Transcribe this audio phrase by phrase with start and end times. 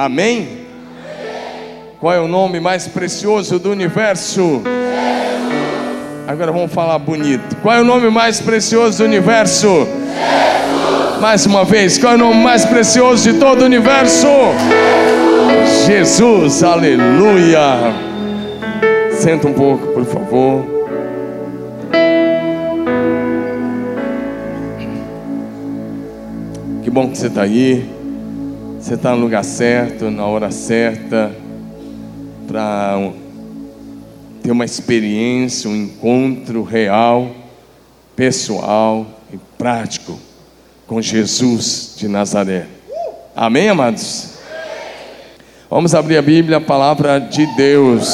[0.00, 0.68] Amém?
[1.98, 4.62] Qual é o nome mais precioso do universo?
[6.24, 7.56] Agora vamos falar bonito.
[7.56, 9.66] Qual é o nome mais precioso do universo?
[9.66, 11.20] Jesus.
[11.20, 14.28] Mais uma vez, qual é o nome mais precioso de todo o universo?
[15.84, 17.92] Jesus, Jesus aleluia.
[19.10, 20.64] Senta um pouco, por favor.
[26.84, 27.97] Que bom que você está aí.
[28.88, 31.30] Você está no lugar certo, na hora certa,
[32.46, 32.96] para
[34.42, 37.30] ter uma experiência, um encontro real,
[38.16, 40.18] pessoal e prático
[40.86, 42.64] com Jesus de Nazaré.
[43.36, 44.38] Amém, amados?
[45.68, 48.08] Vamos abrir a Bíblia, a palavra de Deus.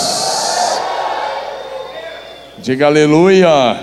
[2.59, 3.79] Diga aleluia.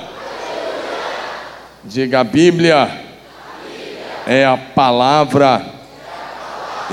[1.86, 2.92] Diga a Bíblia.
[4.28, 5.71] É a palavra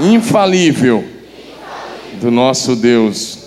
[0.00, 1.04] infalível
[2.20, 3.38] do nosso Deus.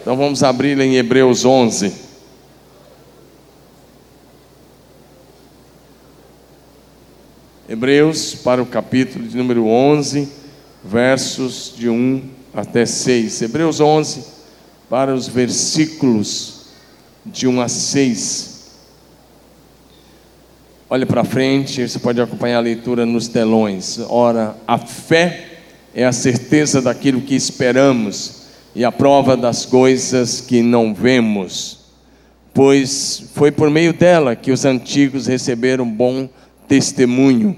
[0.00, 1.92] Então vamos abrir em Hebreus 11.
[7.68, 10.28] Hebreus para o capítulo de número 11,
[10.84, 13.42] versos de 1 até 6.
[13.42, 14.24] Hebreus 11
[14.90, 16.66] para os versículos
[17.24, 18.51] de 1 a 6.
[20.92, 23.98] Olhe para frente, você pode acompanhar a leitura nos telões.
[24.10, 25.46] Ora, a fé
[25.94, 28.42] é a certeza daquilo que esperamos
[28.74, 31.78] e a prova das coisas que não vemos,
[32.52, 36.28] pois foi por meio dela que os antigos receberam bom
[36.68, 37.56] testemunho.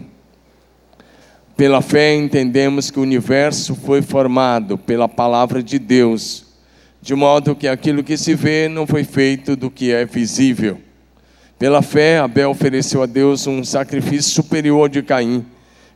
[1.57, 6.45] Pela fé entendemos que o universo foi formado pela palavra de Deus,
[7.03, 10.79] de modo que aquilo que se vê não foi feito do que é visível.
[11.65, 15.47] Pela fé, Abel ofereceu a Deus um sacrifício superior de Caim.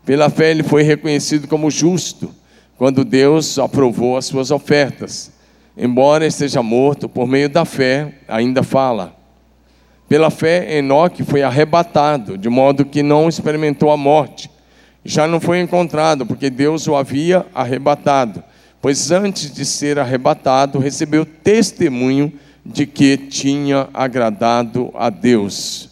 [0.03, 2.35] Pela fé, ele foi reconhecido como justo,
[2.79, 5.31] quando Deus aprovou as suas ofertas.
[5.77, 9.15] Embora esteja morto, por meio da fé, ainda fala.
[10.09, 14.51] Pela fé, Enoque foi arrebatado, de modo que não experimentou a morte.
[15.05, 18.43] Já não foi encontrado, porque Deus o havia arrebatado.
[18.81, 22.33] Pois antes de ser arrebatado, recebeu testemunho
[22.69, 25.89] de que tinha agradado a Deus.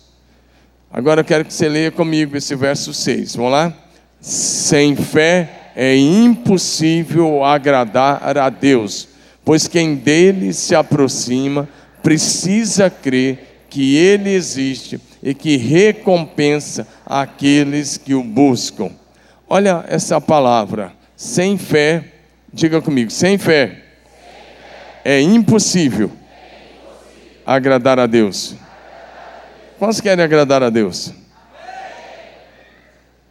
[0.92, 3.37] Agora eu quero que você leia comigo esse verso 6.
[3.37, 3.75] Vamos lá?
[4.20, 9.09] Sem fé é impossível agradar a Deus,
[9.44, 11.69] pois quem dele se aproxima
[12.03, 18.91] precisa crer que ele existe e que recompensa aqueles que o buscam.
[19.48, 22.04] Olha essa palavra, sem fé,
[22.53, 23.82] diga comigo, sem fé
[25.06, 26.10] é impossível
[27.46, 28.56] agradar a Deus?
[29.78, 31.12] Quantos querem agradar a Deus?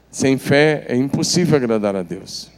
[0.10, 2.50] Sem fé é impossível agradar a Deus.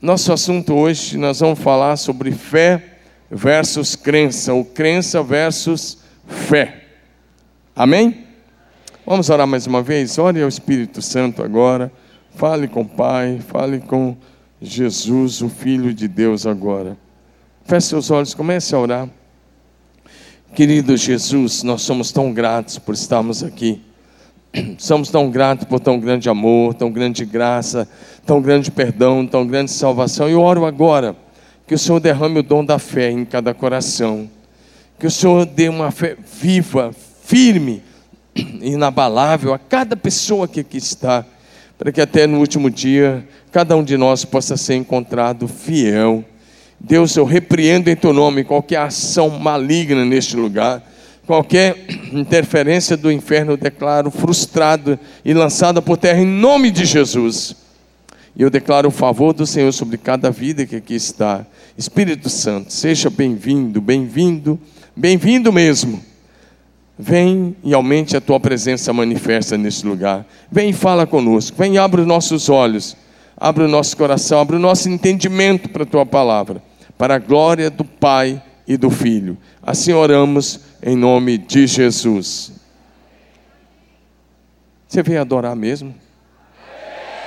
[0.00, 2.98] Nosso assunto hoje, nós vamos falar sobre fé
[3.28, 5.98] versus crença, ou crença versus
[6.28, 6.84] fé.
[7.74, 8.24] Amém?
[9.04, 10.16] Vamos orar mais uma vez?
[10.18, 11.90] Ore ao Espírito Santo agora.
[12.36, 14.16] Fale com o Pai, fale com
[14.60, 16.96] Jesus, o Filho de Deus agora.
[17.64, 19.08] Feche seus olhos, comece a orar.
[20.56, 23.78] Querido Jesus, nós somos tão gratos por estarmos aqui.
[24.78, 27.86] Somos tão gratos por tão grande amor, tão grande graça,
[28.24, 30.30] tão grande perdão, tão grande salvação.
[30.30, 31.14] Eu oro agora
[31.66, 34.30] que o Senhor derrame o dom da fé em cada coração.
[34.98, 36.90] Que o Senhor dê uma fé viva,
[37.22, 37.82] firme,
[38.34, 41.22] inabalável a cada pessoa que aqui está,
[41.76, 46.24] para que até no último dia cada um de nós possa ser encontrado fiel
[46.78, 50.82] Deus, eu repreendo em teu nome qualquer ação maligna neste lugar,
[51.26, 51.76] qualquer
[52.12, 57.56] interferência do inferno, eu declaro frustrado e lançada por terra em nome de Jesus.
[58.36, 61.46] E eu declaro o favor do Senhor sobre cada vida que aqui está.
[61.76, 64.60] Espírito Santo, seja bem-vindo, bem-vindo,
[64.94, 66.02] bem-vindo mesmo.
[66.98, 70.26] Vem e aumente a tua presença manifesta neste lugar.
[70.50, 71.56] Vem e fala conosco.
[71.56, 72.96] Vem e abre os nossos olhos
[73.36, 76.62] Abre o nosso coração, abre o nosso entendimento para a tua palavra,
[76.98, 79.36] para a glória do Pai e do Filho.
[79.62, 82.52] Assim oramos em nome de Jesus.
[84.88, 85.94] Você veio adorar mesmo?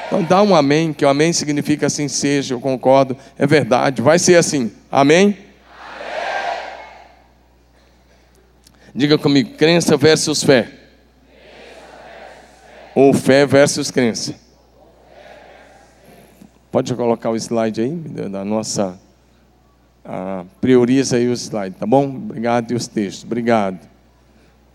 [0.07, 4.17] Então dá um amém, que o amém significa assim seja, eu concordo, é verdade, vai
[4.17, 4.71] ser assim.
[4.91, 5.27] Amém?
[5.27, 5.37] amém.
[8.95, 10.63] Diga comigo, crença versus fé.
[10.63, 12.19] Crença versus fé.
[12.95, 14.33] Ou fé versus crença.
[16.71, 17.95] Pode colocar o slide aí,
[18.29, 18.99] da nossa.
[20.03, 22.05] Ah, prioriza aí o slide, tá bom?
[22.05, 23.23] Obrigado e os textos.
[23.23, 23.79] Obrigado.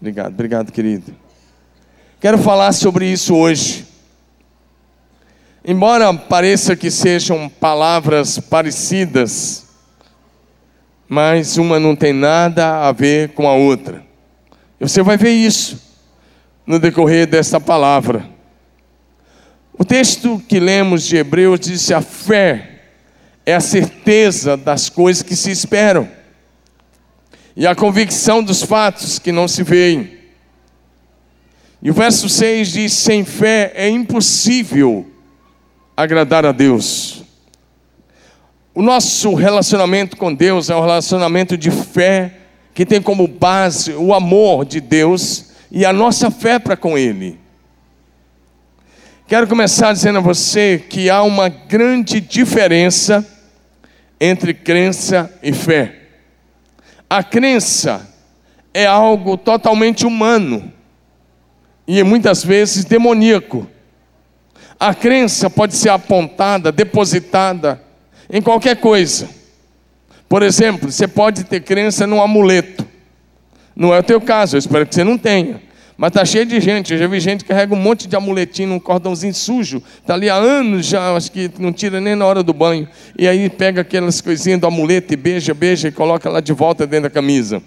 [0.01, 1.15] Obrigado, obrigado, querido.
[2.21, 3.87] Quero falar sobre isso hoje.
[5.65, 9.67] Embora pareça que sejam palavras parecidas,
[11.09, 14.05] mas uma não tem nada a ver com a outra.
[14.79, 15.83] Você vai ver isso
[16.67, 18.29] no decorrer desta palavra.
[19.73, 22.74] O texto que lemos de Hebreus diz: a fé
[23.47, 26.09] é a certeza das coisas que se esperam
[27.57, 30.19] e a convicção dos fatos que não se veem.
[31.83, 35.07] E o verso 6 diz: sem fé é impossível
[35.97, 37.23] agradar a Deus.
[38.75, 42.39] O nosso relacionamento com Deus é um relacionamento de fé
[42.73, 47.39] que tem como base o amor de Deus e a nossa fé para com Ele.
[49.29, 53.25] Quero começar dizendo a você que há uma grande diferença
[54.25, 55.97] entre crença e fé.
[57.09, 58.09] A crença
[58.73, 60.73] é algo totalmente humano
[61.87, 63.67] e muitas vezes demoníaco.
[64.81, 67.83] A crença pode ser apontada, depositada
[68.31, 69.29] em qualquer coisa.
[70.27, 72.87] Por exemplo, você pode ter crença num amuleto.
[73.77, 75.63] Não é o teu caso, eu espero que você não tenha.
[75.97, 76.93] Mas está cheio de gente.
[76.93, 79.83] Eu já vi gente que carrega um monte de amuletinho num cordãozinho sujo.
[80.01, 82.89] Está ali há anos já, acho que não tira nem na hora do banho.
[83.17, 86.87] E aí pega aquelas coisinhas do amuleto e beija, beija e coloca lá de volta
[86.87, 87.63] dentro da camisa.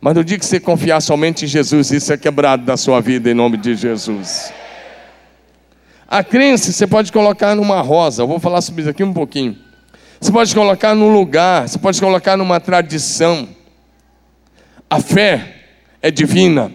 [0.00, 3.30] Mas no dia que você confiar somente em Jesus, isso é quebrado da sua vida
[3.30, 4.52] em nome de Jesus.
[6.06, 8.22] A crença você pode colocar numa rosa.
[8.22, 9.58] Eu vou falar sobre isso aqui um pouquinho.
[10.20, 13.48] Você pode colocar num lugar, você pode colocar numa tradição.
[14.88, 15.56] A fé
[16.00, 16.72] é divina.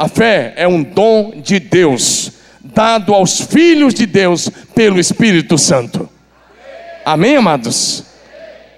[0.00, 2.32] A fé é um dom de Deus,
[2.64, 6.08] dado aos filhos de Deus pelo Espírito Santo.
[7.04, 8.04] Amém, amados?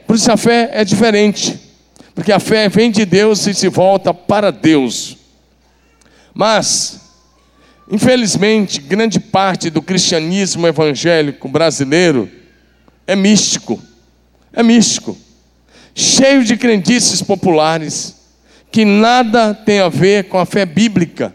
[0.04, 1.56] Por isso a fé é diferente,
[2.12, 5.16] porque a fé vem de Deus e se volta para Deus.
[6.34, 7.00] Mas,
[7.88, 12.28] infelizmente, grande parte do cristianismo evangélico brasileiro
[13.06, 13.80] é místico,
[14.52, 15.16] é místico,
[15.94, 18.21] cheio de crendices populares,
[18.72, 21.34] que nada tem a ver com a fé bíblica,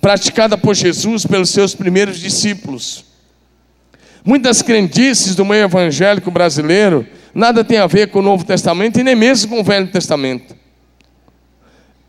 [0.00, 3.04] praticada por Jesus pelos seus primeiros discípulos.
[4.24, 7.04] Muitas crendices do meio evangélico brasileiro
[7.34, 10.56] nada tem a ver com o Novo Testamento e nem mesmo com o Velho Testamento.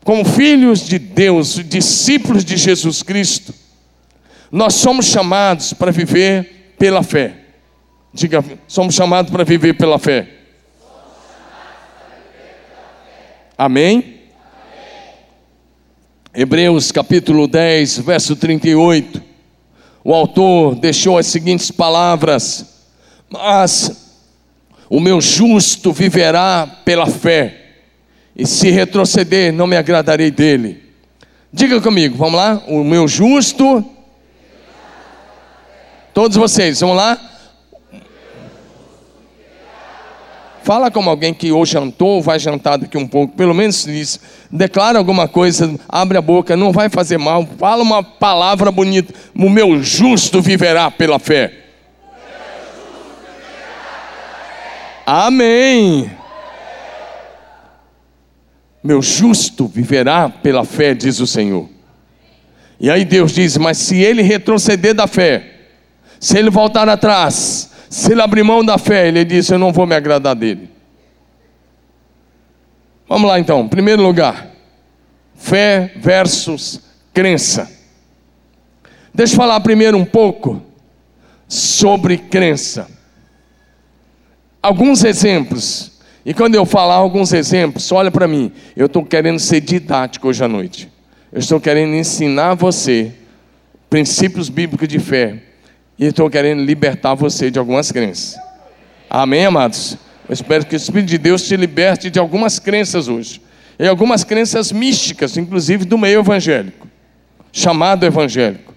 [0.04, 3.52] Como filhos de Deus, discípulos de Jesus Cristo,
[4.52, 7.34] nós somos chamados para viver pela fé.
[8.14, 10.28] Diga, somos chamados para viver pela fé.
[13.58, 13.96] Amém?
[13.98, 14.19] Amém?
[16.42, 19.22] Hebreus capítulo 10, verso 38.
[20.02, 22.64] O autor deixou as seguintes palavras:
[23.28, 24.16] Mas
[24.88, 27.74] o meu justo viverá pela fé,
[28.34, 30.82] e se retroceder, não me agradarei dele.
[31.52, 32.64] Diga comigo, vamos lá?
[32.68, 33.84] O meu justo.
[36.14, 37.20] Todos vocês, vamos lá?
[40.70, 44.20] Fala como alguém que ou jantou ou vai jantar daqui um pouco, pelo menos isso.
[44.48, 47.44] Declara alguma coisa, abre a boca, não vai fazer mal.
[47.58, 49.12] Fala uma palavra bonita.
[49.34, 51.52] O meu justo viverá pela fé.
[55.04, 56.08] Amém.
[58.80, 61.68] Meu justo viverá pela fé, diz o Senhor.
[62.78, 65.50] E aí Deus diz: Mas se ele retroceder da fé,
[66.20, 69.84] se ele voltar atrás, se ele abrir mão da fé, ele disse: Eu não vou
[69.84, 70.70] me agradar dele.
[73.08, 74.46] Vamos lá então, primeiro lugar,
[75.34, 76.80] fé versus
[77.12, 77.68] crença.
[79.12, 80.62] Deixa eu falar primeiro um pouco
[81.48, 82.86] sobre crença.
[84.62, 85.90] Alguns exemplos.
[86.24, 90.44] E quando eu falar alguns exemplos, olha para mim, eu estou querendo ser didático hoje
[90.44, 90.88] à noite.
[91.32, 93.12] Eu estou querendo ensinar você
[93.88, 95.49] princípios bíblicos de fé
[96.00, 98.40] e estou querendo libertar você de algumas crenças.
[99.08, 99.98] Amém, amados?
[100.26, 103.42] Eu espero que o Espírito de Deus te liberte de algumas crenças hoje.
[103.78, 106.88] E algumas crenças místicas, inclusive do meio evangélico,
[107.52, 108.72] chamado evangélico.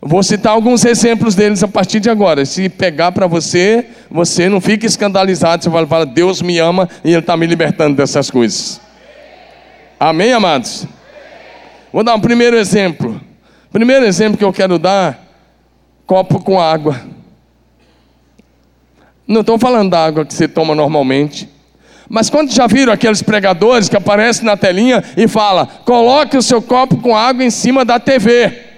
[0.00, 2.46] Vou citar alguns exemplos deles a partir de agora.
[2.46, 5.62] Se pegar para você, você não fica escandalizado.
[5.62, 8.80] Você vai falar, Deus me ama e Ele está me libertando dessas coisas.
[9.98, 10.86] Amém, amados?
[11.92, 13.20] Vou dar um primeiro exemplo.
[13.70, 15.19] Primeiro exemplo que eu quero dar
[16.10, 17.00] copo com água.
[19.28, 21.48] Não estou falando da água que você toma normalmente.
[22.08, 26.60] Mas quando já viram aqueles pregadores que aparecem na telinha e fala: coloque o seu
[26.60, 28.69] copo com água em cima da TV.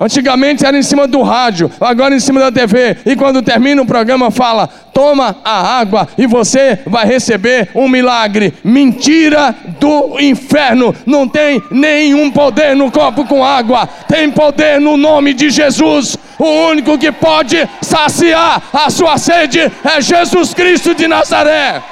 [0.00, 2.96] Antigamente era em cima do rádio, agora em cima da TV.
[3.04, 8.54] E quando termina o programa, fala: toma a água e você vai receber um milagre.
[8.64, 10.94] Mentira do inferno.
[11.04, 16.16] Não tem nenhum poder no copo com água, tem poder no nome de Jesus.
[16.38, 21.82] O único que pode saciar a sua sede é Jesus Cristo de Nazaré.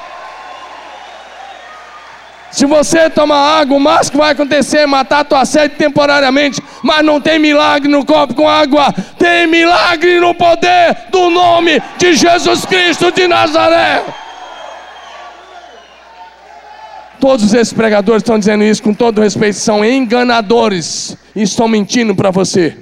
[2.59, 6.61] Se você tomar água, o máximo que vai acontecer é matar a tua sede temporariamente,
[6.83, 12.15] mas não tem milagre no copo com água, tem milagre no poder do nome de
[12.15, 14.03] Jesus Cristo de Nazaré.
[17.21, 22.33] Todos esses pregadores estão dizendo isso com todo respeito, são enganadores e estão mentindo para
[22.33, 22.77] você.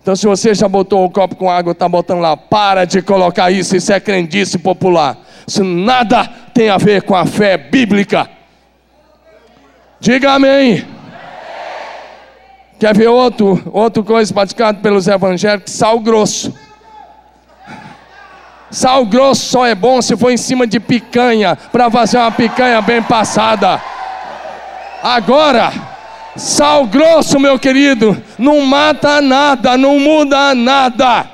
[0.00, 3.50] Então, se você já botou o copo com água, está botando lá, para de colocar
[3.50, 5.18] isso, isso é crendice popular.
[5.46, 8.39] Isso nada tem a ver com a fé bíblica.
[10.00, 10.86] Diga amém.
[12.78, 15.74] Quer ver outro, outra coisa praticada pelos evangélicos?
[15.74, 16.54] Sal grosso.
[18.70, 22.80] Sal grosso só é bom se for em cima de picanha, para fazer uma picanha
[22.80, 23.82] bem passada.
[25.02, 25.70] Agora,
[26.34, 31.26] sal grosso, meu querido, não mata nada, não muda nada.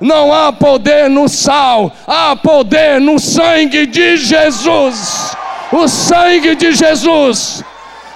[0.00, 5.36] Não há poder no sal, há poder no sangue de Jesus.
[5.70, 7.62] O sangue de Jesus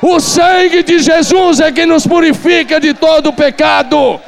[0.06, 4.20] o sangue de Jesus é que nos purifica de todo pecado.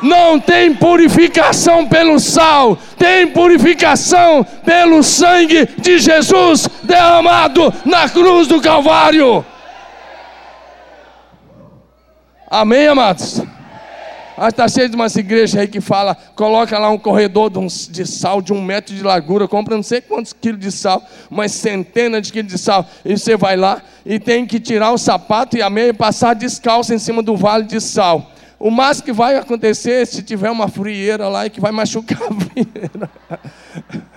[0.00, 8.60] Não tem purificação pelo sal, tem purificação pelo sangue de Jesus derramado na cruz do
[8.60, 9.44] Calvário.
[12.48, 13.42] Amém, amados?
[14.40, 18.40] Ah, está cheio de umas igrejas aí que fala, coloca lá um corredor de sal
[18.40, 22.32] de um metro de largura, compra não sei quantos quilos de sal, umas centenas de
[22.32, 25.68] quilos de sal, e você vai lá e tem que tirar o sapato e a
[25.68, 28.30] meia e passar descalço em cima do vale de sal.
[28.60, 32.32] O máximo que vai acontecer se tiver uma frieira lá e que vai machucar a
[32.32, 33.10] frieira.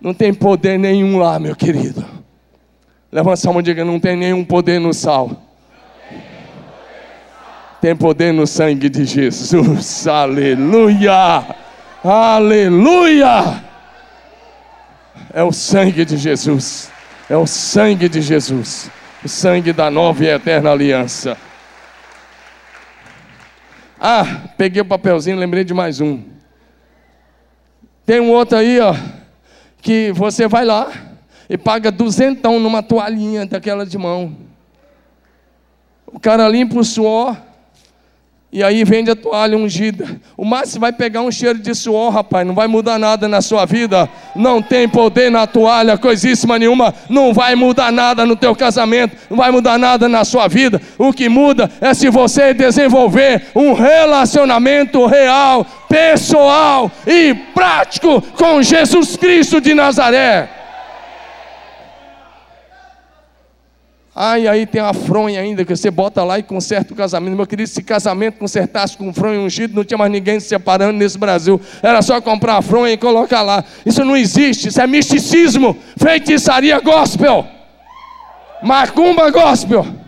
[0.00, 2.04] Não tem poder nenhum lá, meu querido.
[3.12, 5.51] Levanta a mão e diga: não tem nenhum poder no sal
[7.82, 10.06] tem poder no sangue de Jesus.
[10.06, 11.44] Aleluia!
[12.04, 13.60] Aleluia!
[15.34, 16.92] É o sangue de Jesus.
[17.28, 18.88] É o sangue de Jesus.
[19.24, 21.36] O sangue da nova e eterna aliança.
[24.00, 26.22] Ah, peguei o papelzinho, lembrei de mais um.
[28.06, 28.94] Tem um outro aí, ó,
[29.80, 30.88] que você vai lá
[31.50, 34.36] e paga duzentão numa toalhinha daquela de mão.
[36.06, 37.36] O cara limpa o suor,
[38.52, 40.20] e aí vende a toalha ungida.
[40.36, 42.46] O máximo vai pegar um cheiro de suor, rapaz.
[42.46, 44.06] Não vai mudar nada na sua vida.
[44.36, 46.94] Não tem poder na toalha, coisíssima nenhuma.
[47.08, 49.16] Não vai mudar nada no teu casamento.
[49.30, 50.78] Não vai mudar nada na sua vida.
[50.98, 59.16] O que muda é se você desenvolver um relacionamento real, pessoal e prático com Jesus
[59.16, 60.61] Cristo de Nazaré.
[64.14, 67.34] Ai, aí tem a fronha ainda, que você bota lá e conserta o casamento.
[67.34, 71.16] Meu querido, se casamento consertasse com fronha ungido, não tinha mais ninguém se separando nesse
[71.16, 71.58] Brasil.
[71.82, 73.64] Era só comprar a fronha e colocar lá.
[73.86, 77.46] Isso não existe, isso é misticismo, feitiçaria gospel,
[78.62, 80.01] macumba gospel.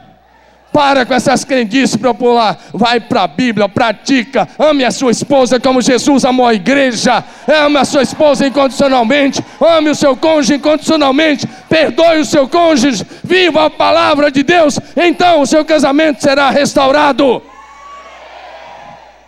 [0.75, 2.59] Para com essas crendices popular.
[2.73, 4.49] Vai para a Bíblia, pratica.
[4.59, 7.23] Ame a sua esposa como Jesus amou a igreja.
[7.47, 9.41] Ame a sua esposa incondicionalmente.
[9.61, 11.47] Ame o seu cônjuge incondicionalmente.
[11.69, 13.07] Perdoe o seu cônjuge.
[13.23, 14.81] Viva a palavra de Deus.
[14.97, 17.41] Então o seu casamento será restaurado.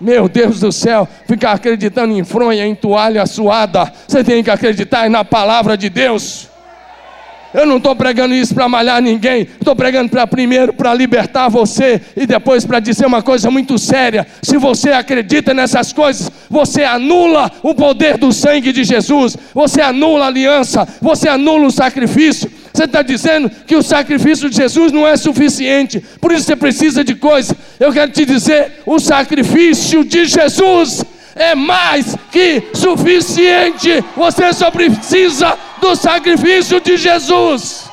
[0.00, 3.92] Meu Deus do céu, ficar acreditando em fronha, em toalha suada.
[4.08, 6.55] Você tem que acreditar na palavra de Deus.
[7.54, 9.42] Eu não estou pregando isso para malhar ninguém.
[9.42, 14.26] Estou pregando para primeiro para libertar você e depois para dizer uma coisa muito séria.
[14.42, 19.36] Se você acredita nessas coisas, você anula o poder do sangue de Jesus.
[19.54, 20.86] Você anula a aliança.
[21.00, 22.50] Você anula o sacrifício.
[22.76, 27.02] Você está dizendo que o sacrifício de Jesus não é suficiente, por isso você precisa
[27.02, 27.56] de coisa.
[27.80, 31.02] Eu quero te dizer: o sacrifício de Jesus
[31.36, 34.02] é mais que suficiente.
[34.16, 37.90] Você só precisa do sacrifício de Jesus.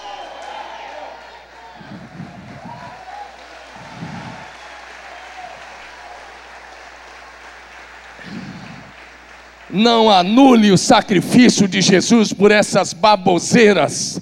[9.70, 14.22] Não anule o sacrifício de Jesus por essas baboseiras,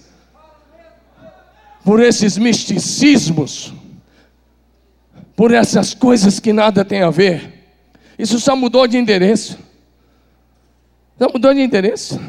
[1.83, 3.73] por esses misticismos,
[5.35, 7.60] por essas coisas que nada tem a ver.
[8.21, 9.57] Isso só mudou de endereço.
[11.17, 12.21] Só mudou de endereço.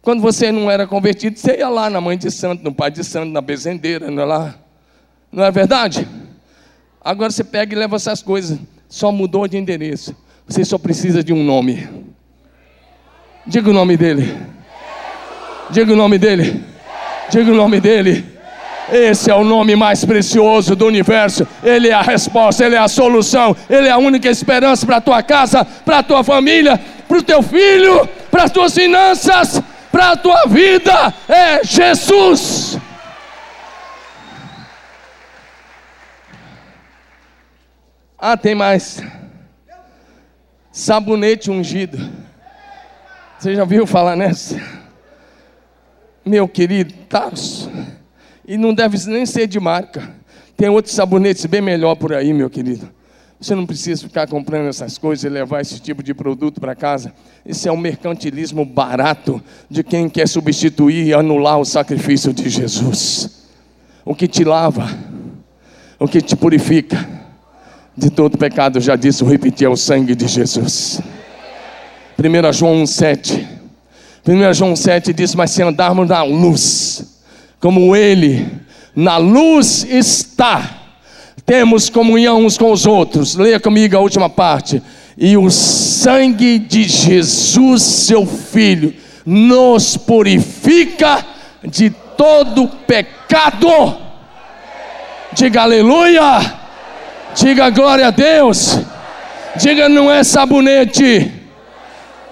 [0.00, 3.04] Quando você não era convertido, você ia lá na mãe de santo, no pai de
[3.04, 4.54] santo, na bezendeira, não é lá?
[5.30, 6.08] Não é verdade?
[7.04, 8.58] Agora você pega e leva essas coisas.
[8.88, 10.16] Só mudou de endereço.
[10.48, 11.86] Você só precisa de um nome.
[13.46, 14.38] Diga o nome dele.
[15.68, 16.64] Diga o nome dele.
[17.30, 18.24] Diga o nome dele.
[18.92, 21.46] Esse é o nome mais precioso do universo.
[21.62, 25.00] Ele é a resposta, ele é a solução, ele é a única esperança para a
[25.00, 30.12] tua casa, para a tua família, para o teu filho, para as tuas finanças, para
[30.12, 31.14] a tua vida.
[31.28, 32.78] É Jesus.
[38.18, 39.02] Ah, tem mais.
[40.70, 42.10] Sabonete ungido.
[43.38, 44.60] Você já viu falar nessa?
[46.24, 47.30] Meu querido, tá.
[48.50, 50.10] E não deve nem ser de marca.
[50.56, 52.90] Tem outros sabonetes bem melhor por aí, meu querido.
[53.40, 57.14] Você não precisa ficar comprando essas coisas e levar esse tipo de produto para casa.
[57.46, 59.40] Isso é um mercantilismo barato
[59.70, 63.46] de quem quer substituir e anular o sacrifício de Jesus.
[64.04, 64.98] O que te lava,
[65.96, 67.08] o que te purifica
[67.96, 71.00] de todo pecado, já disse, repetir, é o sangue de Jesus.
[72.18, 73.46] 1 João 1,7.
[74.26, 77.19] 1 João 7 diz: Mas se andarmos na luz,
[77.60, 78.60] como Ele
[78.96, 80.68] na luz está,
[81.46, 83.34] temos comunhão uns com os outros.
[83.34, 84.82] Leia comigo a última parte.
[85.16, 88.94] E o sangue de Jesus, seu Filho,
[89.26, 91.24] nos purifica
[91.64, 93.96] de todo pecado.
[95.32, 96.54] Diga aleluia.
[97.34, 98.78] Diga glória a Deus.
[99.56, 101.39] Diga não é sabonete.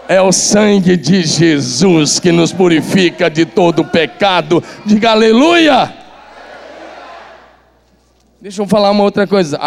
[0.08, 4.64] É o sangue de Jesus que nos purifica de todo pecado.
[4.86, 5.94] Diga aleluia.
[8.40, 9.60] Deixa eu falar uma outra coisa.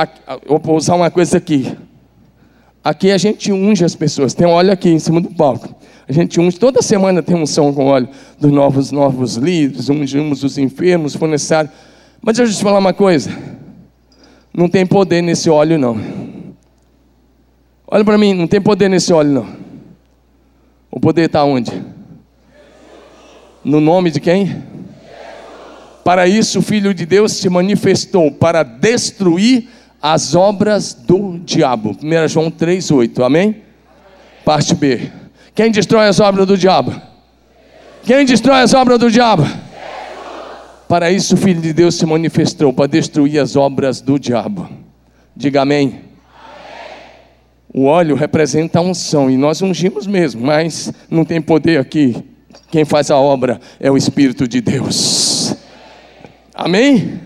[0.49, 1.77] Eu vou usar uma coisa aqui.
[2.83, 4.33] Aqui a gente unge as pessoas.
[4.33, 5.75] Tem óleo aqui em cima do palco.
[6.09, 10.57] A gente unge, toda semana tem som com óleo dos novos, novos líderes, ungimos os
[10.57, 11.69] enfermos, for necessário.
[12.19, 13.31] Mas deixa eu te falar uma coisa.
[14.51, 16.01] Não tem poder nesse óleo, não.
[17.87, 19.70] Olha para mim, não tem poder nesse óleo, não.
[20.91, 21.71] O poder está onde?
[23.63, 24.61] No nome de quem?
[26.03, 29.69] Para isso o Filho de Deus se manifestou para destruir
[30.01, 31.95] as obras do diabo.
[32.03, 33.23] 1 João 3,8.
[33.23, 33.61] Amém?
[34.43, 35.09] Parte B.
[35.55, 36.93] Quem destrói as obras do diabo?
[38.03, 39.47] Quem destrói as obras do diabo?
[40.89, 44.67] Para isso o Filho de Deus se manifestou para destruir as obras do diabo.
[45.35, 46.10] Diga amém.
[47.73, 52.21] O óleo representa a unção e nós ungimos mesmo, mas não tem poder aqui.
[52.69, 55.55] Quem faz a obra é o Espírito de Deus.
[56.53, 57.21] Amém?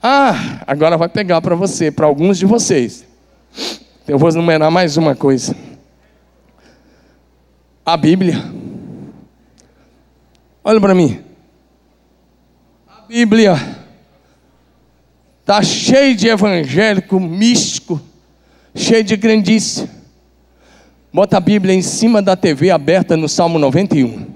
[0.00, 3.04] Ah, agora vai pegar para você, para alguns de vocês.
[4.06, 5.56] Eu vou enumerar mais uma coisa.
[7.84, 8.40] A Bíblia.
[10.62, 11.20] Olha para mim.
[12.88, 13.56] A Bíblia
[15.40, 18.00] está cheia de evangélico místico,
[18.76, 19.88] cheio de grandice.
[21.12, 24.26] Bota a Bíblia em cima da TV aberta no Salmo 91.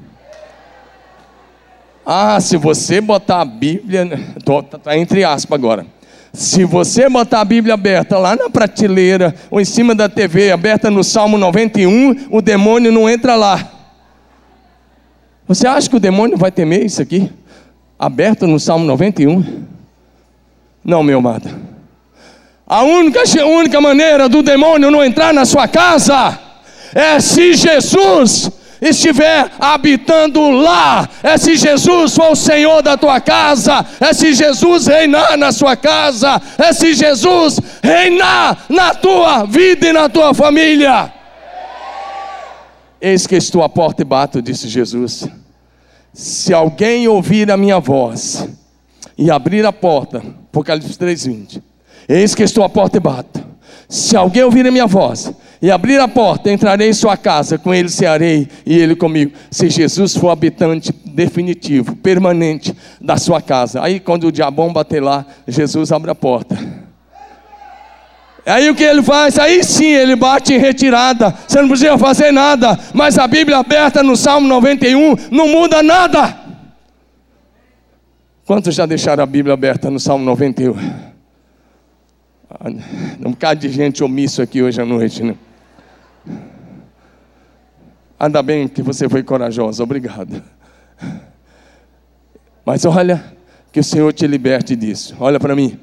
[2.05, 4.09] Ah, se você botar a Bíblia,
[4.45, 5.87] tô, tá, tá entre aspas agora.
[6.33, 10.91] Se você botar a Bíblia aberta lá na prateleira ou em cima da TV, aberta
[10.91, 13.71] no Salmo 91, o demônio não entra lá.
[15.47, 17.31] Você acha que o demônio vai temer isso aqui?
[17.99, 19.65] Aberto no Salmo 91?
[20.83, 21.70] Não, meu amado.
[22.71, 26.39] A única, a única maneira do demônio não entrar na sua casa
[26.95, 28.49] é se Jesus
[28.81, 34.87] estiver habitando lá, é se Jesus for o Senhor da tua casa, é se Jesus
[34.87, 41.13] reinar na sua casa, é se Jesus reinar na tua vida e na tua família.
[43.01, 45.27] Eis que estou à porta e bato, disse Jesus.
[46.15, 48.49] Se alguém ouvir a minha voz
[49.19, 51.70] e abrir a porta, Apocalipse 3:20.
[52.11, 53.41] Eis que estou à porta e bato.
[53.89, 57.73] Se alguém ouvir a minha voz e abrir a porta, entrarei em sua casa, com
[57.73, 59.31] ele cearei e ele comigo.
[59.49, 63.81] Se Jesus for habitante definitivo, permanente da sua casa.
[63.81, 66.59] Aí quando o diabão bater lá, Jesus abre a porta.
[68.45, 69.39] Aí o que ele faz?
[69.39, 71.33] Aí sim ele bate em retirada.
[71.47, 72.77] Você não precisa fazer nada.
[72.93, 76.37] Mas a Bíblia aberta no Salmo 91 não muda nada.
[78.45, 81.10] Quantos já deixaram a Bíblia aberta no Salmo 91?
[83.25, 85.37] Um bocado de gente omisso aqui hoje à noite, né?
[88.19, 90.43] Ainda bem que você foi corajosa, obrigado.
[92.67, 93.25] Mas olha,
[93.73, 95.17] que o Senhor te liberte disso.
[95.21, 95.79] Olha para mim.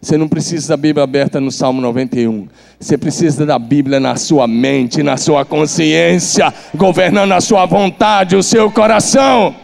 [0.00, 2.48] Você não precisa da Bíblia aberta no Salmo 91.
[2.78, 8.42] Você precisa da Bíblia na sua mente, na sua consciência, governando a sua vontade, o
[8.42, 9.54] seu coração.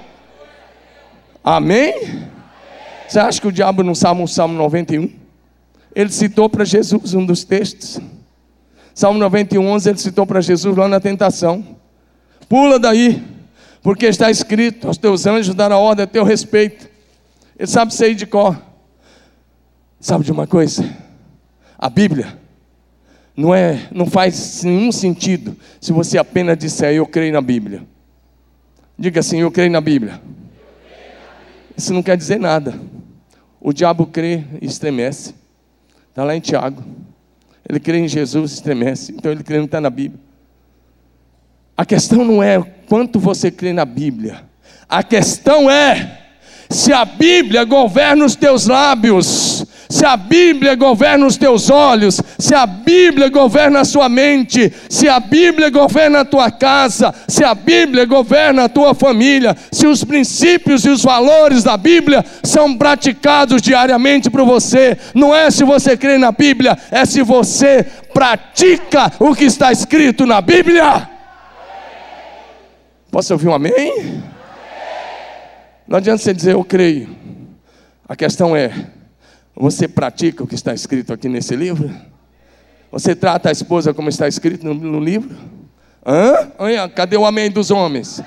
[1.42, 1.94] Amém?
[3.06, 5.23] Você acha que o diabo não sabe o Salmo 91?
[5.94, 8.00] Ele citou para Jesus um dos textos.
[8.94, 11.64] Salmo 91, 11, ele citou para Jesus lá na tentação.
[12.48, 13.22] Pula daí,
[13.82, 16.88] porque está escrito: aos teus anjos dará ordem a teu respeito.
[17.58, 18.60] Ele sabe sair de cor.
[20.00, 20.84] Sabe de uma coisa?
[21.78, 22.38] A Bíblia
[23.36, 27.82] não é, não faz nenhum sentido se você apenas disser eu creio na Bíblia.
[28.98, 30.20] Diga assim, eu creio na Bíblia.
[31.76, 32.78] Isso não quer dizer nada.
[33.60, 35.34] O diabo crê e estremece.
[36.14, 36.80] Está lá em Tiago.
[37.68, 39.10] Ele crê em Jesus e estremece.
[39.10, 40.20] Então ele crê não está na Bíblia.
[41.76, 44.44] A questão não é quanto você crê na Bíblia.
[44.88, 46.20] A questão é
[46.70, 52.52] se a Bíblia governa os teus lábios se a Bíblia governa os teus olhos, se
[52.52, 57.54] a Bíblia governa a sua mente, se a Bíblia governa a tua casa, se a
[57.54, 63.62] Bíblia governa a tua família, se os princípios e os valores da Bíblia são praticados
[63.62, 69.32] diariamente por você, não é se você crê na Bíblia, é se você pratica o
[69.32, 71.08] que está escrito na Bíblia.
[73.12, 74.24] Posso ouvir um amém?
[75.86, 77.14] Não adianta você dizer eu creio.
[78.08, 78.72] A questão é,
[79.56, 81.90] você pratica o que está escrito aqui nesse livro?
[82.90, 85.36] Você trata a esposa como está escrito no, livro?
[86.06, 86.50] Hã?
[86.94, 88.22] Cadê o amém dos homens?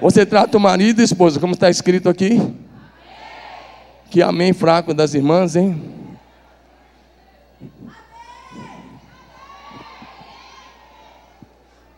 [0.00, 2.40] Você trata o marido e a esposa como está escrito aqui?
[4.08, 5.80] Que amém fraco das irmãs, hein?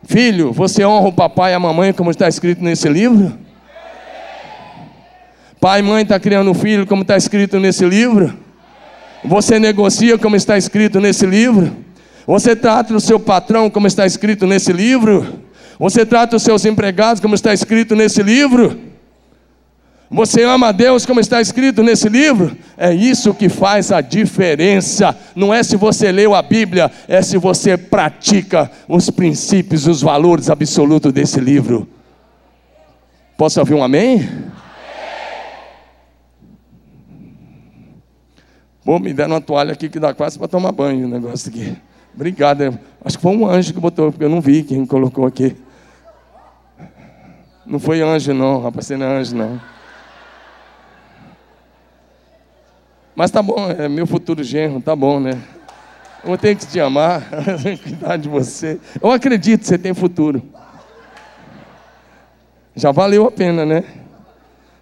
[0.05, 3.39] Filho, você honra o papai e a mamãe como está escrito nesse livro?
[5.63, 8.37] Pai e mãe está criando um filho, como está escrito nesse livro.
[9.25, 11.77] Você negocia, como está escrito nesse livro.
[12.27, 15.25] Você trata o seu patrão, como está escrito nesse livro.
[15.79, 18.77] Você trata os seus empregados, como está escrito nesse livro.
[20.11, 22.57] Você ama a Deus, como está escrito nesse livro?
[22.77, 25.17] É isso que faz a diferença.
[25.33, 30.51] Não é se você leu a Bíblia, é se você pratica os princípios, os valores
[30.51, 31.87] absolutos desse livro.
[33.39, 34.29] Posso ouvir um amém?
[38.85, 41.77] Pô, me deram uma toalha aqui que dá quase para tomar banho o negócio aqui.
[42.15, 42.79] Obrigado.
[43.05, 45.57] Acho que foi um anjo que botou, porque eu não vi quem colocou aqui.
[47.65, 49.61] Não foi anjo, não, rapaz, você não é anjo, não.
[53.15, 55.41] Mas tá bom, é meu futuro genro, tá bom, né?
[56.25, 57.23] Eu ter que te amar,
[57.85, 58.81] cuidar de você.
[59.01, 60.43] Eu acredito que você tem futuro.
[62.75, 63.85] Já valeu a pena, né?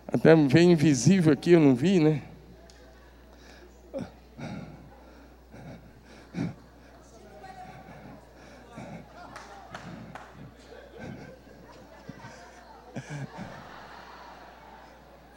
[0.08, 2.22] Até veio invisível aqui, eu não vi, né?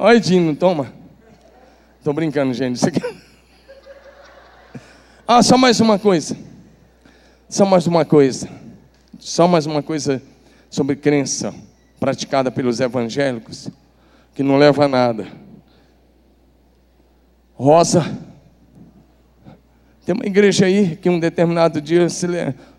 [0.05, 0.91] Olha, Dino, toma.
[1.97, 2.75] Estou brincando, gente.
[2.75, 2.99] Isso aqui...
[5.25, 6.35] Ah, só mais uma coisa.
[7.47, 8.49] Só mais uma coisa.
[9.17, 10.21] Só mais uma coisa
[10.69, 11.55] sobre crença
[12.01, 13.69] praticada pelos evangélicos
[14.35, 15.25] que não leva a nada.
[17.53, 18.03] Rosa.
[20.05, 22.09] Tem uma igreja aí que um determinado dia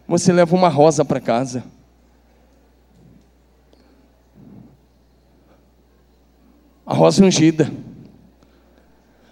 [0.07, 1.65] você leva uma rosa para casa.
[6.87, 7.70] A rosa ungida.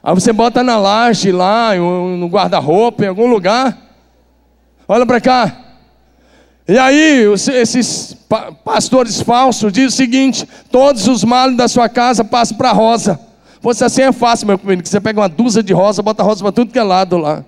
[0.02, 3.78] Aí você bota na laje lá, no guarda-roupa, em algum lugar.
[4.88, 5.58] Olha para cá.
[6.66, 8.16] E aí, esses
[8.64, 13.18] pastores falsos dizem o seguinte: todos os males da sua casa passam para a rosa.
[13.60, 16.42] Você assim é fácil, meu filho, que você pega uma dúzia de rosa, bota rosa
[16.42, 17.44] para tudo que é lado lá.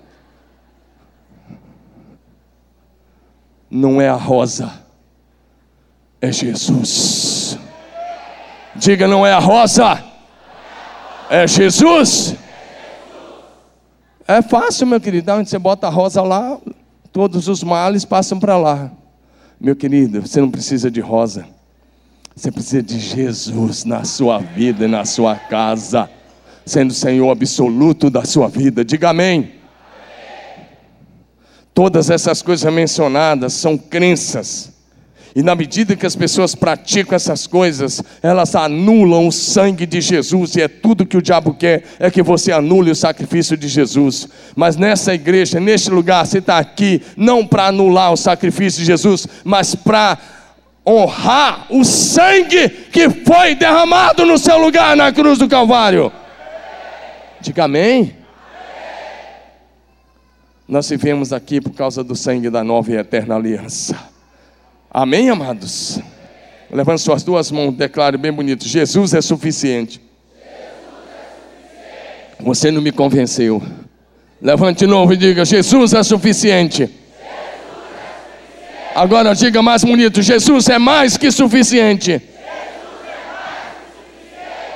[3.68, 4.72] Não é a rosa,
[6.20, 7.33] é Jesus.
[8.76, 10.02] Diga, não é a rosa,
[11.30, 12.34] é Jesus.
[14.26, 15.30] É fácil, meu querido.
[15.32, 16.58] Onde você bota a rosa lá,
[17.12, 18.90] todos os males passam para lá.
[19.60, 21.46] Meu querido, você não precisa de rosa.
[22.34, 26.10] Você precisa de Jesus na sua vida e na sua casa,
[26.66, 28.84] sendo o Senhor absoluto da sua vida.
[28.84, 29.38] Diga amém.
[29.38, 29.52] amém.
[31.72, 34.73] Todas essas coisas mencionadas são crenças
[35.34, 40.54] e na medida que as pessoas praticam essas coisas, elas anulam o sangue de Jesus,
[40.54, 44.28] e é tudo que o diabo quer, é que você anule o sacrifício de Jesus.
[44.54, 49.26] Mas nessa igreja, neste lugar, você está aqui, não para anular o sacrifício de Jesus,
[49.42, 50.16] mas para
[50.86, 56.12] honrar o sangue que foi derramado no seu lugar na cruz do Calvário.
[57.40, 58.14] Diga amém.
[60.68, 64.13] Nós vivemos aqui por causa do sangue da nova e eterna aliança.
[64.96, 65.98] Amém, amados?
[66.70, 70.00] Levante suas duas mãos, declare bem bonito: Jesus é suficiente.
[72.38, 73.60] Você não me convenceu.
[74.40, 76.88] Levante de novo e diga: Jesus é suficiente.
[78.94, 82.22] Agora diga mais bonito: Jesus é mais que suficiente.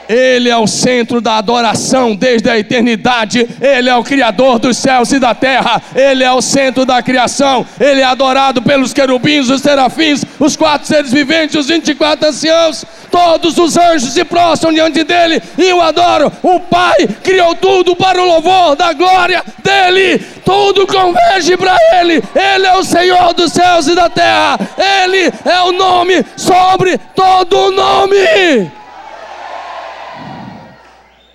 [0.08, 3.46] Ele é o centro da adoração desde a eternidade.
[3.60, 5.82] Ele é o Criador dos céus e da terra.
[5.94, 7.66] Ele é o centro da criação.
[7.78, 12.84] Ele é adorado pelos querubins, os serafins, os quatro seres viventes, os 24 anciãos.
[13.10, 16.32] Todos os anjos se prostram diante dele e o adoram.
[16.42, 20.18] O Pai criou tudo para o louvor da glória dele.
[20.44, 22.22] Tudo converge para ele.
[22.34, 24.58] Ele é o Senhor dos céus e da terra.
[25.02, 28.77] Ele é o nome sobre todo nome.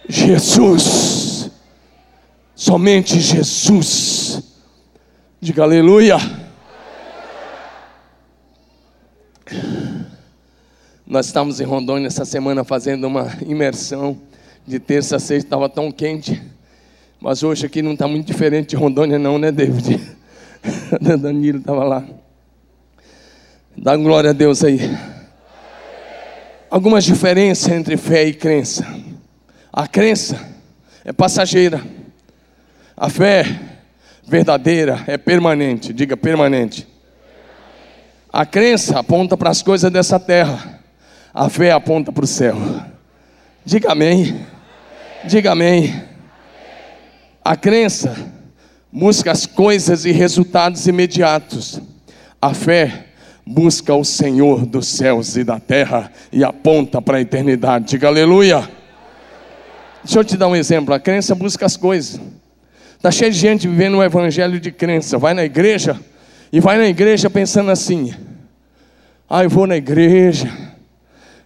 [0.08, 1.50] Jesus,
[2.56, 4.44] somente Jesus.
[5.40, 6.18] Diga aleluia.
[11.06, 14.20] Nós estávamos em Rondônia essa semana fazendo uma imersão
[14.66, 16.42] de terça a sexta, estava tão quente,
[17.20, 20.00] mas hoje aqui não está muito diferente de Rondônia, não, né, David?
[21.20, 22.04] Danilo estava lá.
[23.78, 24.80] Dá glória a Deus aí.
[26.70, 28.86] Algumas diferenças entre fé e crença.
[29.76, 30.40] A crença
[31.04, 31.84] é passageira.
[32.96, 33.44] A fé
[34.24, 35.92] verdadeira é permanente.
[35.92, 36.88] Diga permanente.
[38.32, 40.80] A crença aponta para as coisas dessa terra.
[41.34, 42.56] A fé aponta para o céu.
[43.66, 44.46] Diga amém.
[45.26, 46.04] Diga amém.
[47.44, 48.16] A crença
[48.92, 51.82] busca as coisas e resultados imediatos.
[52.40, 53.08] A fé
[53.44, 57.86] busca o Senhor dos céus e da terra e aponta para a eternidade.
[57.88, 58.83] Diga aleluia.
[60.04, 60.94] Deixa eu te dar um exemplo.
[60.94, 62.20] A crença busca as coisas.
[62.96, 65.18] Está cheio de gente vivendo um evangelho de crença.
[65.18, 66.00] Vai na igreja
[66.52, 68.14] e vai na igreja pensando assim:
[69.30, 70.52] ah, eu vou na igreja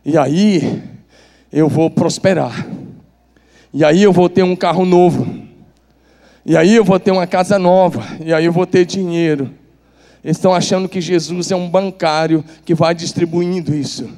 [0.04, 0.82] e aí
[1.52, 2.68] eu vou prosperar.
[3.74, 5.46] E aí eu vou ter um carro novo.
[6.46, 8.04] E aí eu vou ter uma casa nova.
[8.26, 9.52] E aí eu vou ter dinheiro.
[10.24, 14.10] Eles estão achando que Jesus é um bancário que vai distribuindo isso.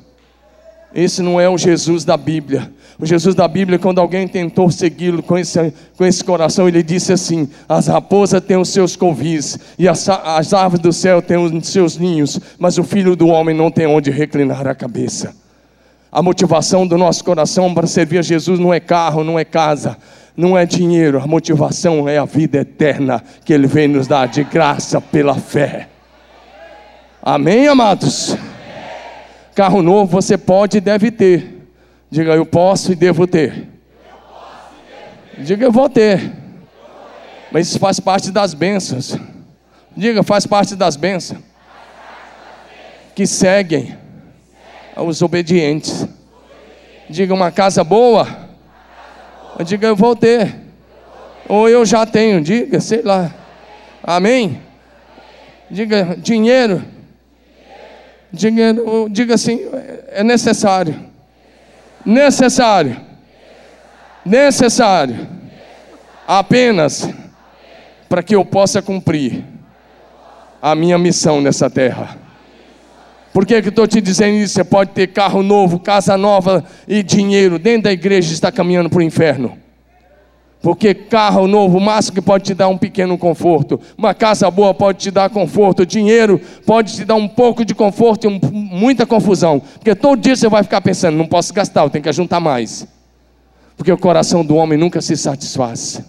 [0.93, 2.71] Esse não é o Jesus da Bíblia.
[3.01, 7.13] O Jesus da Bíblia, quando alguém tentou segui-lo com esse, com esse coração, ele disse
[7.13, 11.97] assim: As raposas têm os seus covis, e as, as do céu têm os seus
[11.97, 15.33] ninhos, mas o filho do homem não tem onde reclinar a cabeça.
[16.11, 19.95] A motivação do nosso coração para servir a Jesus não é carro, não é casa,
[20.35, 24.43] não é dinheiro, a motivação é a vida eterna que Ele vem nos dar de
[24.43, 25.87] graça pela fé.
[27.21, 28.35] Amém, amados?
[29.55, 31.58] Carro novo você pode e deve ter.
[32.11, 33.67] Diga, eu posso e devo ter.
[35.37, 36.33] Diga, eu vou ter.
[37.51, 39.15] Mas isso faz parte das bênçãos.
[39.95, 41.41] Diga, faz parte das bênçãos.
[43.13, 43.97] Que seguem
[44.97, 46.07] os obedientes.
[47.09, 48.27] Diga, uma casa boa.
[49.65, 50.55] Diga, eu vou ter.
[51.47, 52.41] Ou eu já tenho.
[52.41, 53.33] Diga, sei lá.
[54.01, 54.61] Amém?
[55.69, 56.83] Diga, dinheiro.
[58.31, 58.75] Diga,
[59.11, 59.59] diga assim:
[60.07, 61.09] é necessário.
[62.05, 62.99] Necessário.
[64.25, 65.27] Necessário.
[66.27, 67.09] Apenas
[68.07, 69.43] para que eu possa cumprir
[70.61, 72.17] a minha missão nessa terra.
[73.31, 74.55] Por que, que estou te dizendo isso?
[74.55, 78.99] Você pode ter carro novo, casa nova e dinheiro dentro da igreja está caminhando para
[78.99, 79.57] o inferno.
[80.61, 83.79] Porque carro novo, o máximo que pode te dar um pequeno conforto.
[83.97, 85.85] Uma casa boa pode te dar conforto.
[85.85, 89.61] Dinheiro pode te dar um pouco de conforto e muita confusão.
[89.61, 92.85] Porque todo dia você vai ficar pensando: não posso gastar, eu tenho que juntar mais.
[93.77, 96.01] Porque o coração do homem nunca se satisfaz.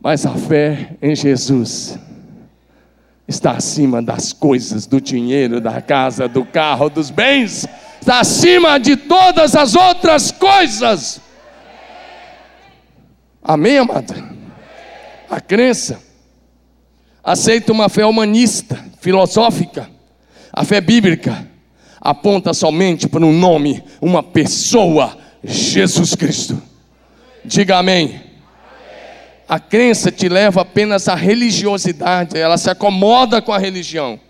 [0.00, 1.98] Mas a fé em Jesus
[3.26, 7.66] está acima das coisas, do dinheiro, da casa, do carro, dos bens.
[8.00, 11.20] Está acima de todas as outras coisas.
[13.42, 14.14] Amém, amado?
[15.28, 16.00] A crença
[17.24, 19.90] aceita uma fé humanista, filosófica.
[20.52, 21.48] A fé bíblica
[22.00, 26.62] aponta somente para um nome, uma pessoa, Jesus Cristo.
[27.44, 28.20] Diga amém.
[29.48, 34.20] A crença te leva apenas à religiosidade, ela se acomoda com a religião.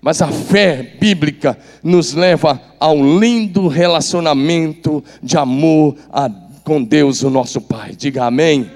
[0.00, 6.84] Mas a fé bíblica nos leva a um lindo relacionamento de amor a Deus com
[6.84, 7.94] Deus, o nosso Pai.
[7.96, 8.70] Diga amém.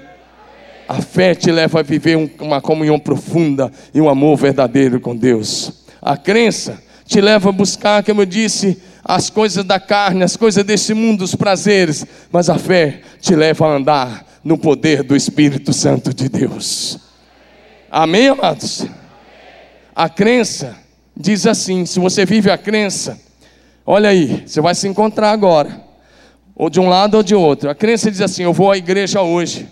[0.89, 5.85] A fé te leva a viver uma comunhão profunda e um amor verdadeiro com Deus.
[6.01, 10.63] A crença te leva a buscar, como eu disse, as coisas da carne, as coisas
[10.63, 15.71] desse mundo, os prazeres, mas a fé te leva a andar no poder do Espírito
[15.71, 16.97] Santo de Deus.
[17.91, 18.87] Amém, amados?
[19.95, 20.75] A crença
[21.15, 23.19] diz assim: se você vive a crença,
[23.85, 25.82] olha aí, você vai se encontrar agora
[26.55, 27.69] ou de um lado ou de outro.
[27.69, 29.67] A crença diz assim: eu vou à igreja hoje,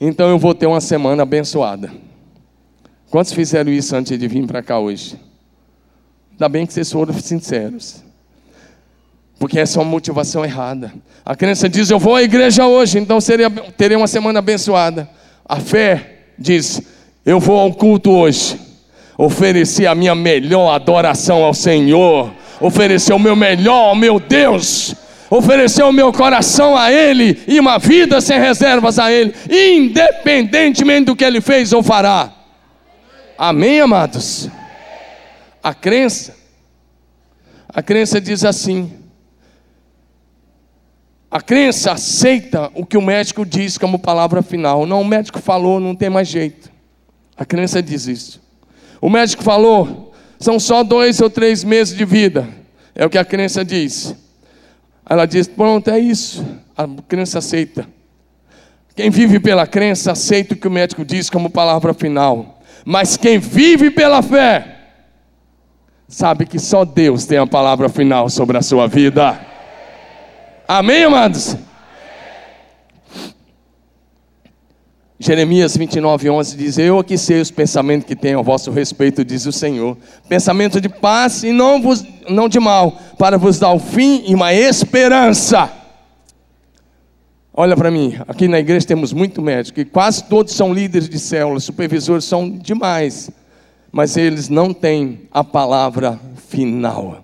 [0.00, 1.92] Então eu vou ter uma semana abençoada.
[3.10, 5.16] Quantos fizeram isso antes de vir para cá hoje?
[6.32, 8.02] Ainda bem que vocês foram sinceros.
[9.38, 10.92] Porque essa é uma motivação errada.
[11.24, 15.08] A crença diz: Eu vou à igreja hoje, então seria, terei uma semana abençoada.
[15.44, 16.80] A fé diz:
[17.26, 18.58] Eu vou ao culto hoje.
[19.18, 22.32] Oferecer a minha melhor adoração ao Senhor.
[22.58, 24.94] Oferecer o meu melhor ao meu Deus
[25.30, 31.16] oferecer o meu coração a Ele e uma vida sem reservas a Ele, independentemente do
[31.16, 32.32] que Ele fez ou fará.
[33.38, 34.50] Amém, amados?
[35.62, 36.36] A crença,
[37.68, 38.92] a crença diz assim:
[41.30, 44.84] a crença aceita o que o médico diz como palavra final.
[44.84, 46.70] Não, o médico falou, não tem mais jeito.
[47.36, 48.42] A crença diz isso.
[49.00, 52.48] O médico falou, são só dois ou três meses de vida.
[52.94, 54.14] É o que a crença diz.
[55.10, 56.46] Ela diz: Pronto, é isso.
[56.76, 57.84] A crença aceita.
[58.94, 62.60] Quem vive pela crença aceita o que o médico diz como palavra final.
[62.84, 64.76] Mas quem vive pela fé,
[66.06, 69.38] sabe que só Deus tem a palavra final sobre a sua vida.
[70.66, 71.56] Amém, amados?
[75.22, 79.44] Jeremias 29, 11 diz: Eu aqui sei os pensamentos que tenho a vosso respeito, diz
[79.44, 79.94] o Senhor.
[80.26, 84.34] Pensamento de paz e não, vos, não de mal, para vos dar o fim e
[84.34, 85.70] uma esperança.
[87.52, 91.18] Olha para mim, aqui na igreja temos muito médico, e quase todos são líderes de
[91.18, 93.30] células, supervisores são demais,
[93.92, 97.22] mas eles não têm a palavra final.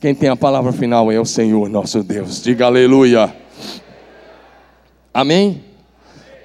[0.00, 2.42] Quem tem a palavra final é o Senhor nosso Deus.
[2.42, 3.32] Diga aleluia.
[5.14, 5.71] Amém?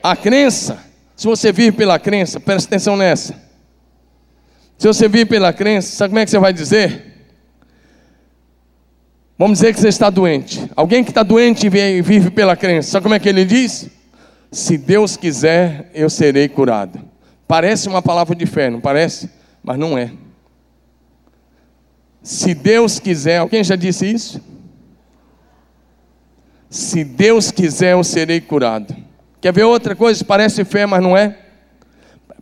[0.08, 0.82] A crença,
[1.18, 3.34] se você vive pela crença, presta atenção nessa.
[4.78, 7.28] Se você vive pela crença, sabe como é que você vai dizer?
[9.38, 10.66] Vamos dizer que você está doente.
[10.78, 13.90] Alguém que está doente e vive pela crença, sabe como é que ele diz?
[14.50, 17.02] Se Deus quiser, eu serei curado.
[17.46, 19.30] Parece uma palavra de fé, não parece?
[19.62, 20.10] Mas não é.
[22.24, 24.42] Se Deus quiser, alguém já disse isso?
[26.70, 29.06] Se Deus quiser, eu serei curado.
[29.40, 30.24] Quer ver outra coisa?
[30.26, 31.38] Parece fé, mas não é.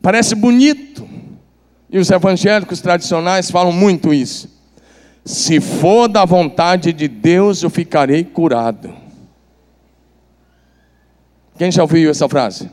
[0.01, 1.07] Parece bonito.
[1.89, 4.49] E os evangélicos tradicionais falam muito isso.
[5.23, 8.93] Se for da vontade de Deus, eu ficarei curado.
[11.57, 12.69] Quem já ouviu essa frase?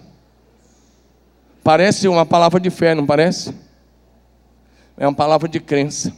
[1.62, 3.54] Parece uma palavra de fé, não parece?
[4.96, 6.12] É uma palavra de crença.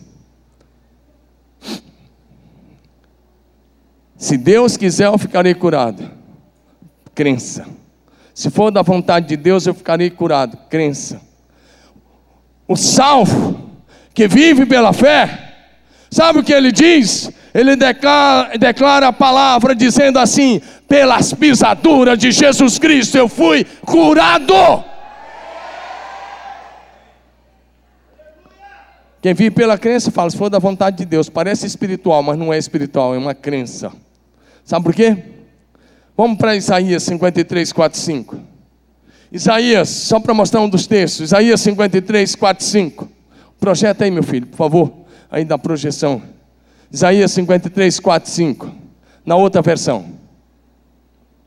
[4.17, 6.11] Se Deus quiser, eu ficarei curado.
[7.15, 7.67] Crença.
[8.35, 10.59] Se for da vontade de Deus, eu ficarei curado.
[10.69, 11.23] Crença.
[12.67, 13.71] O salvo,
[14.13, 15.55] que vive pela fé,
[16.11, 17.31] sabe o que ele diz?
[17.55, 24.85] Ele declara, declara a palavra dizendo assim: pelas pisaduras de Jesus Cristo eu fui curado.
[29.23, 32.53] Quem vive pela crença fala, se for da vontade de Deus, parece espiritual, mas não
[32.53, 33.91] é espiritual, é uma crença.
[34.65, 35.34] Sabe por quê?
[36.17, 38.39] Vamos para Isaías 53, 4, 5.
[39.33, 41.23] Isaías, só para mostrar um dos textos.
[41.23, 43.09] Isaías 53, 4, 5.
[43.59, 44.93] Projeta aí, meu filho, por favor.
[45.29, 46.23] Aí da projeção.
[46.93, 48.73] Isaías 53, 4, 5.
[49.27, 50.07] Na outra versão.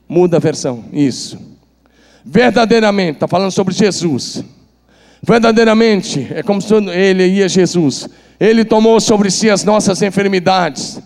[0.08, 0.84] Muda a versão.
[0.92, 1.40] Isso.
[2.26, 4.44] Verdadeiramente, está falando sobre Jesus.
[5.24, 8.10] Verdadeiramente, é como se ele ia Jesus.
[8.38, 11.00] Ele tomou sobre si as nossas enfermidades,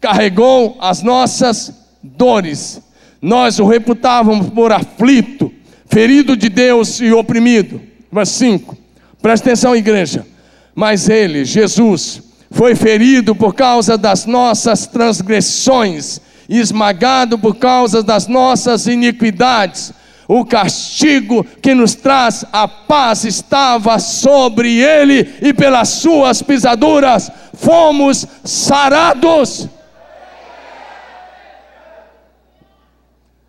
[0.00, 1.72] carregou as nossas
[2.02, 2.82] dores
[3.24, 5.50] nós o reputávamos por aflito,
[5.86, 7.80] ferido de Deus e oprimido.
[8.12, 8.76] Verso 5.
[9.22, 10.26] Presta atenção, igreja.
[10.74, 18.86] Mas ele, Jesus, foi ferido por causa das nossas transgressões, esmagado por causa das nossas
[18.86, 19.94] iniquidades.
[20.28, 28.26] O castigo que nos traz a paz estava sobre ele, e pelas suas pisaduras fomos
[28.44, 29.66] sarados.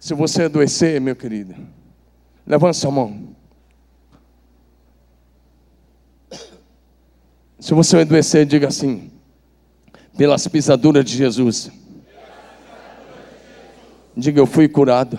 [0.05, 1.55] Se você adoecer, meu querido,
[2.45, 3.29] levante sua mão.
[7.59, 9.09] Se você adoecer, diga assim:
[10.15, 11.71] pelas pisaduras de Jesus.
[14.15, 15.17] Diga, eu fui curado.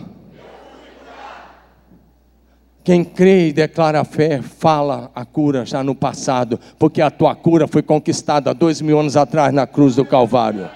[2.85, 7.35] Quem crê e declara a fé, fala a cura já no passado, porque a tua
[7.35, 10.71] cura foi conquistada dois mil anos atrás na cruz do Calvário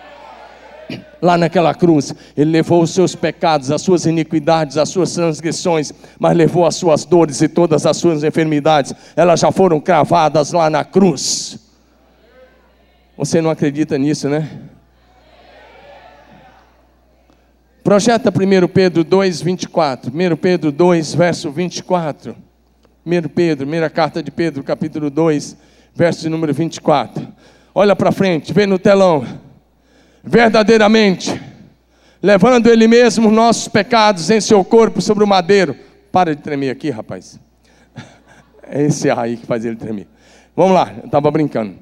[1.20, 2.14] lá naquela cruz.
[2.36, 7.04] Ele levou os seus pecados, as suas iniquidades, as suas transgressões, mas levou as suas
[7.04, 8.94] dores e todas as suas enfermidades.
[9.16, 11.58] Elas já foram cravadas lá na cruz.
[13.16, 14.48] Você não acredita nisso, né?
[17.82, 20.10] Projeta 1 Pedro 2, 24.
[20.10, 22.36] 1 Pedro 2, verso 24.
[23.04, 25.56] 1 Pedro, primeira carta de Pedro, capítulo 2,
[25.94, 27.26] verso número 24.
[27.74, 29.24] Olha para frente, vê no telão.
[30.22, 31.40] Verdadeiramente,
[32.22, 35.76] levando Ele mesmo nossos pecados em seu corpo sobre o madeiro.
[36.12, 37.38] Para de tremer aqui, rapaz.
[38.72, 40.06] É esse aí que faz ele tremer.
[40.54, 41.74] Vamos lá, eu estava brincando.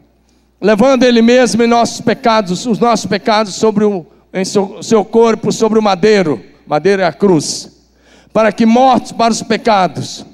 [0.61, 5.53] Levando Ele mesmo em nossos pecados, os nossos pecados sobre o, em seu, seu corpo,
[5.53, 6.43] sobre o madeiro.
[6.67, 7.87] Madeiro é a cruz.
[8.33, 10.25] Para que mortos para os pecados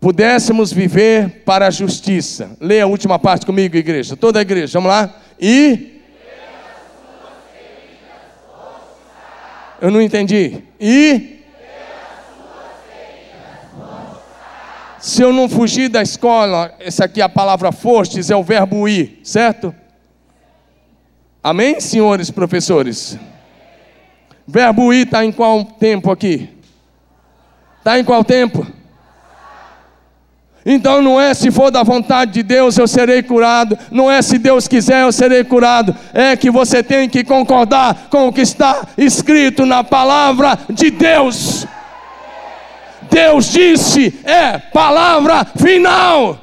[0.00, 2.56] pudéssemos viver para a justiça.
[2.60, 4.16] Leia a última parte comigo, igreja.
[4.16, 5.14] Toda a igreja, vamos lá.
[5.40, 5.91] E.
[9.82, 10.62] Eu não entendi.
[10.78, 11.40] E.
[15.00, 18.88] Se eu não fugir da escola, essa aqui é a palavra fostes, é o verbo
[18.88, 19.74] ir, certo?
[21.42, 23.18] Amém, senhores professores?
[24.46, 26.48] Verbo ir está em qual tempo aqui?
[27.78, 28.64] Está em qual tempo?
[30.64, 34.38] Então não é se for da vontade de Deus eu serei curado, não é se
[34.38, 38.86] Deus quiser eu serei curado, é que você tem que concordar com o que está
[38.96, 41.66] escrito na palavra de Deus.
[43.10, 46.38] Deus disse, é palavra final.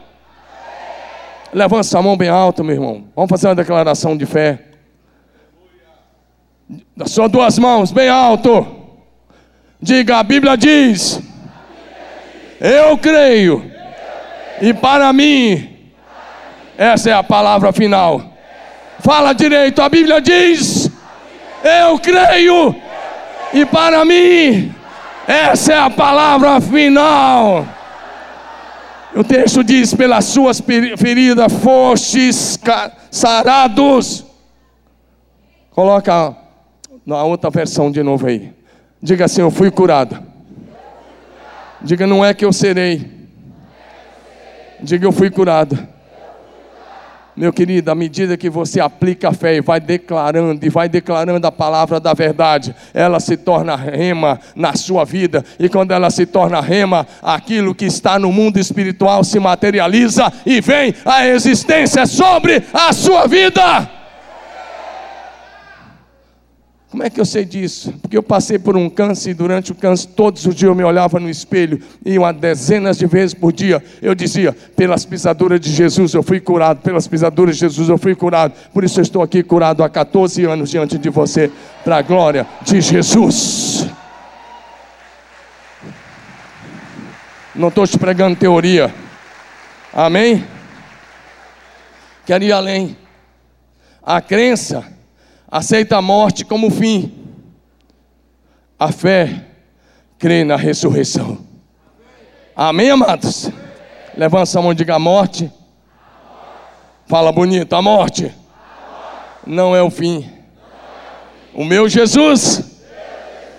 [1.54, 3.06] Levanta sua mão bem alta, meu irmão.
[3.16, 4.60] Vamos fazer uma declaração de fé.
[6.96, 8.68] Das suas duas mãos, bem alto.
[9.82, 11.20] Diga, a Bíblia diz:
[12.60, 13.79] Eu creio
[14.62, 15.70] e para mim,
[16.78, 18.22] essa é a palavra final.
[19.00, 20.90] Fala direito, a Bíblia diz:
[21.64, 22.76] Eu creio,
[23.54, 24.74] e para mim,
[25.28, 27.66] essa é a palavra final.
[29.16, 30.62] O texto diz: Pelas suas
[30.98, 32.60] feridas fostes
[33.10, 34.26] sarados.
[35.72, 36.36] Coloca
[37.06, 38.54] na outra versão de novo aí.
[39.02, 40.22] Diga assim: Eu fui curado.
[41.82, 43.19] Diga: Não é que eu serei
[44.82, 45.78] Diga, eu fui curado.
[47.36, 51.48] Meu querido, à medida que você aplica a fé e vai declarando, e vai declarando
[51.48, 56.26] a palavra da verdade, ela se torna rema na sua vida, e quando ela se
[56.26, 62.62] torna rema, aquilo que está no mundo espiritual se materializa e vem a existência sobre
[62.74, 63.99] a sua vida.
[66.90, 67.94] Como é que eu sei disso?
[68.02, 70.84] Porque eu passei por um câncer e durante o câncer, todos os dias eu me
[70.84, 75.72] olhava no espelho e uma dezenas de vezes por dia eu dizia: pelas pisaduras de
[75.72, 78.56] Jesus eu fui curado, pelas pisaduras de Jesus eu fui curado.
[78.74, 81.52] Por isso eu estou aqui curado há 14 anos diante de você,
[81.84, 83.86] para a glória de Jesus.
[87.54, 88.92] Não estou te pregando teoria,
[89.94, 90.44] amém?
[92.26, 92.98] Quero ir além.
[94.02, 94.99] A crença
[95.52, 97.12] aceita a morte como fim.
[98.78, 99.46] A fé
[100.18, 101.38] crê na ressurreição.
[102.56, 103.50] Amém, amados?
[104.16, 105.52] Levanta a mão e diga a morte.
[107.08, 108.32] Fala bonito, a morte
[109.46, 110.30] não é o fim.
[111.54, 112.64] O meu Jesus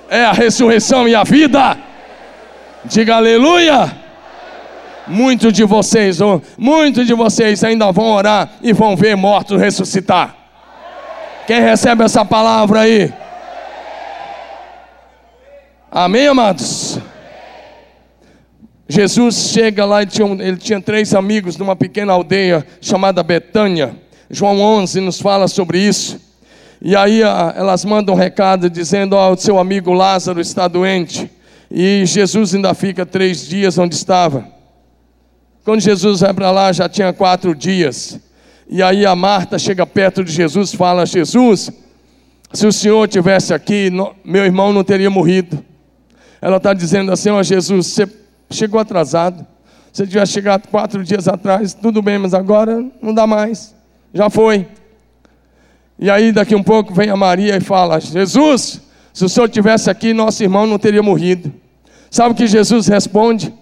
[0.09, 1.77] é a ressurreição e a vida.
[2.85, 3.99] Diga aleluia.
[5.07, 6.19] Muitos de vocês,
[6.57, 10.40] muitos de vocês ainda vão orar e vão ver mortos ressuscitar.
[11.51, 13.13] Quem recebe essa palavra aí?
[15.91, 17.01] Amém, amados?
[18.89, 23.97] Jesus chega lá, ele tinha, ele tinha três amigos numa pequena aldeia chamada Betânia.
[24.31, 26.21] João 11 nos fala sobre isso.
[26.81, 31.29] E aí elas mandam um recado dizendo: Ó, oh, seu amigo Lázaro está doente.
[31.69, 34.47] E Jesus ainda fica três dias onde estava.
[35.65, 38.21] Quando Jesus vai para lá, já tinha quatro dias.
[38.73, 41.73] E aí a Marta chega perto de Jesus e fala: Jesus,
[42.53, 43.91] se o senhor tivesse aqui,
[44.25, 45.65] meu irmão não teria morrido.
[46.41, 48.09] Ela está dizendo assim: Ó Jesus, você
[48.49, 49.45] chegou atrasado.
[49.93, 53.75] Se tivesse chegado quatro dias atrás, tudo bem, mas agora não dá mais.
[54.15, 54.69] Já foi.
[55.99, 58.81] E aí daqui um pouco vem a Maria e fala: Jesus,
[59.13, 61.53] se o senhor tivesse aqui, nosso irmão não teria morrido.
[62.09, 63.53] Sabe o que Jesus responde?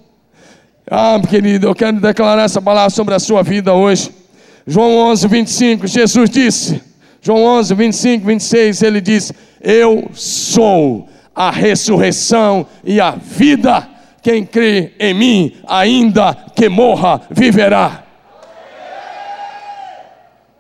[0.87, 4.19] Ah, querido, eu quero declarar essa palavra sobre a sua vida hoje.
[4.71, 6.83] João 11, 25, Jesus disse,
[7.23, 13.89] João 11, 25, 26, ele diz: Eu sou a ressurreição e a vida.
[14.21, 18.05] Quem crê em mim, ainda que morra, viverá.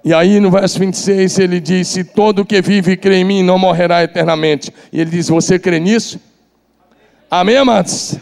[0.02, 3.59] E aí no verso 26 ele disse: Todo que vive e crê em mim não
[3.59, 4.72] morrerá eternamente.
[4.90, 6.18] E ele diz: Você crê nisso?
[7.30, 8.16] Amém, amados?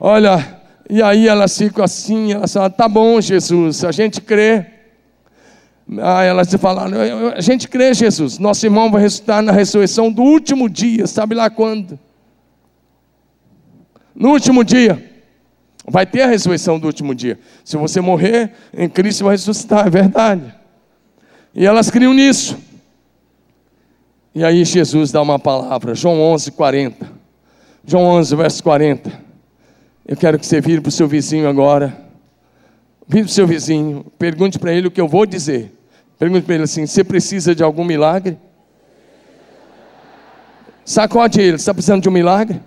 [0.00, 4.66] Olha, e aí elas ficam assim, elas falam, tá bom, Jesus, a gente crê.
[6.00, 6.96] Ah, elas falaram,
[7.36, 11.50] a gente crê, Jesus, nosso irmão vai ressuscitar na ressurreição do último dia, sabe lá
[11.50, 11.98] quando?
[14.14, 15.10] No último dia.
[15.86, 17.38] Vai ter a ressurreição do último dia.
[17.64, 20.54] Se você morrer, em Cristo vai ressuscitar, é verdade.
[21.54, 22.56] E elas criam nisso.
[24.34, 27.10] E aí Jesus dá uma palavra, João 11, 40.
[27.84, 29.31] João 11, verso 40.
[30.06, 31.96] Eu quero que você vire para o seu vizinho agora.
[33.06, 35.72] Vire para o seu vizinho, pergunte para ele o que eu vou dizer.
[36.18, 38.38] Pergunte para ele assim: você precisa de algum milagre?
[40.84, 42.60] Sacode ele, está precisando de um milagre?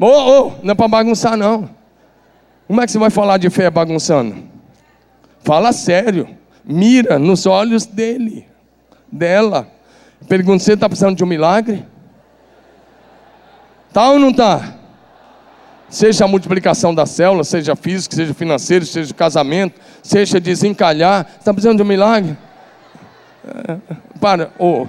[0.00, 1.68] Ô, oh, oh, não é para bagunçar, não.
[2.68, 4.36] Como é que você vai falar de fé bagunçando?
[5.40, 6.28] Fala sério.
[6.64, 8.46] Mira nos olhos dele,
[9.10, 9.66] dela.
[10.28, 11.84] Pergunta: você está precisando de um milagre?
[13.92, 14.74] Tá ou não tá?
[15.88, 21.26] Seja a multiplicação da célula, seja físico, seja financeiro, seja casamento, seja desencalhar.
[21.38, 22.36] Está precisando de um milagre?
[23.46, 23.78] É,
[24.20, 24.86] para, oh.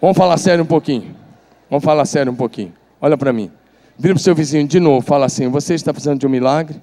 [0.00, 1.16] vamos falar sério um pouquinho.
[1.70, 2.74] Vamos falar sério um pouquinho.
[3.00, 3.50] Olha para mim.
[3.98, 6.82] Vira para o seu vizinho de novo, fala assim: Você está precisando de um milagre?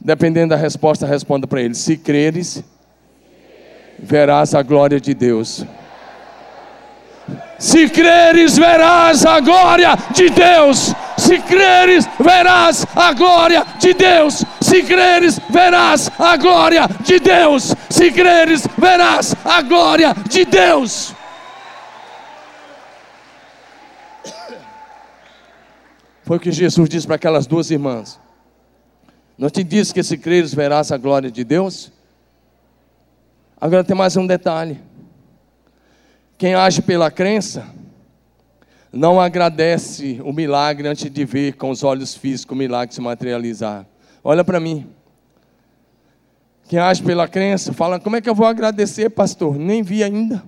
[0.00, 2.64] Dependendo da resposta, responda para ele: Se creres,
[3.98, 5.64] verás a glória de Deus.
[7.58, 10.94] Se creres, verás a glória de Deus.
[11.18, 14.44] Se creres, verás a glória de Deus.
[14.60, 17.74] Se creres, verás a glória de Deus.
[17.90, 21.14] Se creres, verás a glória de Deus.
[26.22, 28.18] Foi o que Jesus disse para aquelas duas irmãs.
[29.36, 31.90] Não te disse que se creres verás a glória de Deus?
[33.60, 34.80] Agora tem mais um detalhe.
[36.40, 37.66] Quem age pela crença
[38.90, 43.86] não agradece o milagre antes de ver com os olhos físicos o milagre se materializar.
[44.24, 44.90] Olha para mim.
[46.66, 49.58] Quem age pela crença fala: Como é que eu vou agradecer, pastor?
[49.58, 50.42] Nem vi ainda.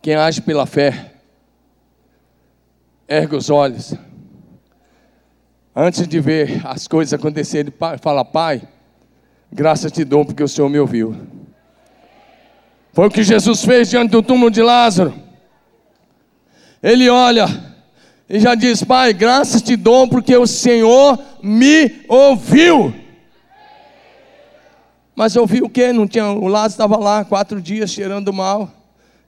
[0.00, 1.12] Quem age pela fé,
[3.06, 3.94] ergue os olhos.
[5.76, 8.66] Antes de ver as coisas acontecerem, fala: Pai,
[9.52, 11.14] graças te dou porque o Senhor me ouviu.
[12.92, 15.14] Foi o que Jesus fez diante do túmulo de Lázaro.
[16.82, 17.46] Ele olha
[18.28, 22.94] e já diz: Pai, graças te dou porque o Senhor me ouviu.
[25.14, 25.92] Mas ouviu o que?
[25.92, 28.70] Não tinha, o Lázaro estava lá quatro dias cheirando mal.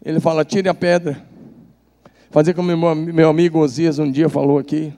[0.05, 1.23] Ele fala: tire a pedra.
[2.31, 4.93] Fazer como meu, meu amigo Osias um dia falou aqui.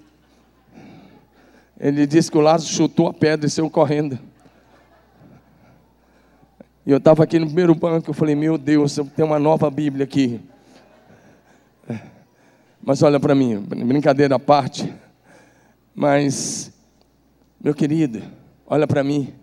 [1.78, 4.18] Ele disse que o Lázaro chutou a pedra e saiu correndo.
[6.86, 9.68] E eu estava aqui no primeiro banco, eu falei, meu Deus, eu tenho uma nova
[9.68, 10.40] Bíblia aqui.
[12.80, 14.94] Mas olha para mim, brincadeira à parte.
[15.92, 16.72] Mas,
[17.60, 18.22] meu querido,
[18.64, 19.34] olha para mim.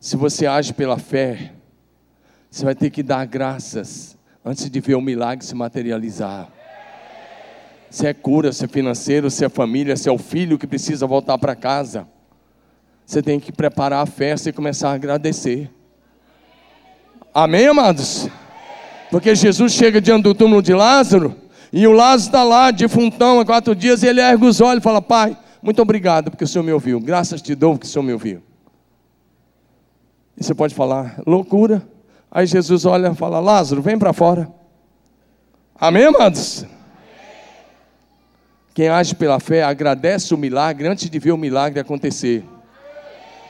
[0.00, 1.52] Se você age pela fé,
[2.50, 6.50] você vai ter que dar graças antes de ver o milagre se materializar.
[7.90, 11.06] Se é cura, se é financeiro, se é família, se é o filho que precisa
[11.06, 12.08] voltar para casa.
[13.04, 15.70] Você tem que preparar a festa e começar a agradecer.
[17.34, 18.28] Amém, amados?
[19.10, 21.34] Porque Jesus chega diante do túmulo de Lázaro,
[21.72, 24.84] e o Lázaro está lá, defuntão, há quatro dias, e ele ergue os olhos e
[24.84, 27.00] fala: Pai, muito obrigado porque o Senhor me ouviu.
[27.00, 28.40] Graças te dou porque o Senhor me ouviu.
[30.38, 31.82] E você pode falar: loucura.
[32.30, 34.48] Aí Jesus olha e fala: Lázaro, vem para fora.
[35.74, 36.64] Amém, amados?
[38.72, 42.44] Quem age pela fé agradece o milagre antes de ver o milagre acontecer.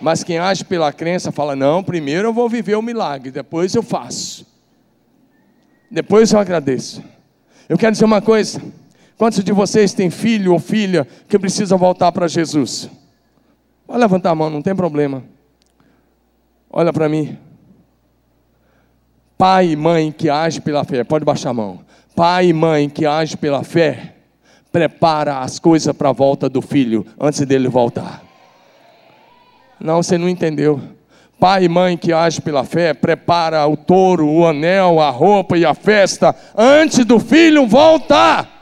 [0.05, 3.83] Mas quem age pela crença fala: Não, primeiro eu vou viver o milagre, depois eu
[3.83, 4.47] faço.
[5.91, 7.03] Depois eu agradeço.
[7.71, 8.61] Eu quero dizer uma coisa:
[9.17, 12.91] quantos de vocês têm filho ou filha que precisa voltar para Jesus?
[13.87, 15.25] Pode levantar a mão, não tem problema.
[16.69, 17.39] Olha para mim.
[19.39, 21.81] Pai e mãe que age pela fé, pode baixar a mão.
[22.15, 24.17] Pai e mãe que age pela fé,
[24.71, 28.24] prepara as coisas para a volta do filho antes dele voltar.
[29.81, 30.81] Não, você não entendeu.
[31.39, 35.64] Pai e mãe que age pela fé, prepara o touro, o anel, a roupa e
[35.64, 38.55] a festa antes do filho voltar.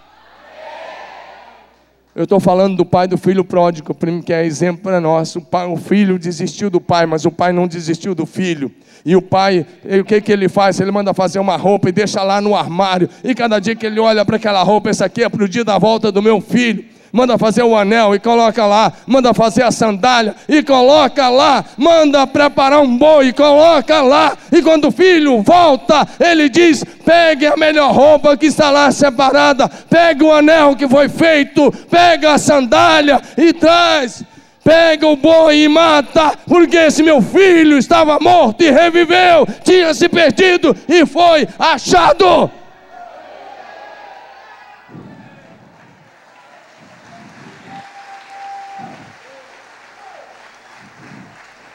[2.15, 5.35] Eu estou falando do pai do filho pródigo, que é exemplo para nós.
[5.35, 8.71] O, pai, o filho desistiu do pai, mas o pai não desistiu do filho.
[9.05, 9.67] E o pai,
[10.01, 10.79] o que, que ele faz?
[10.79, 13.09] Ele manda fazer uma roupa e deixa lá no armário.
[13.25, 15.65] E cada dia que ele olha para aquela roupa, essa aqui é para o dia
[15.65, 16.85] da volta do meu filho.
[17.13, 22.27] Manda fazer o anel e coloca lá, manda fazer a sandália e coloca lá, manda
[22.27, 24.37] preparar um boi e coloca lá.
[24.51, 29.69] E quando o filho volta, ele diz: pegue a melhor roupa que está lá separada,
[29.69, 34.25] pegue o anel que foi feito, pega a sandália e traz.
[34.65, 40.09] Pega o boi e mata, porque esse meu filho estava morto e reviveu, tinha se
[40.09, 42.49] perdido e foi achado.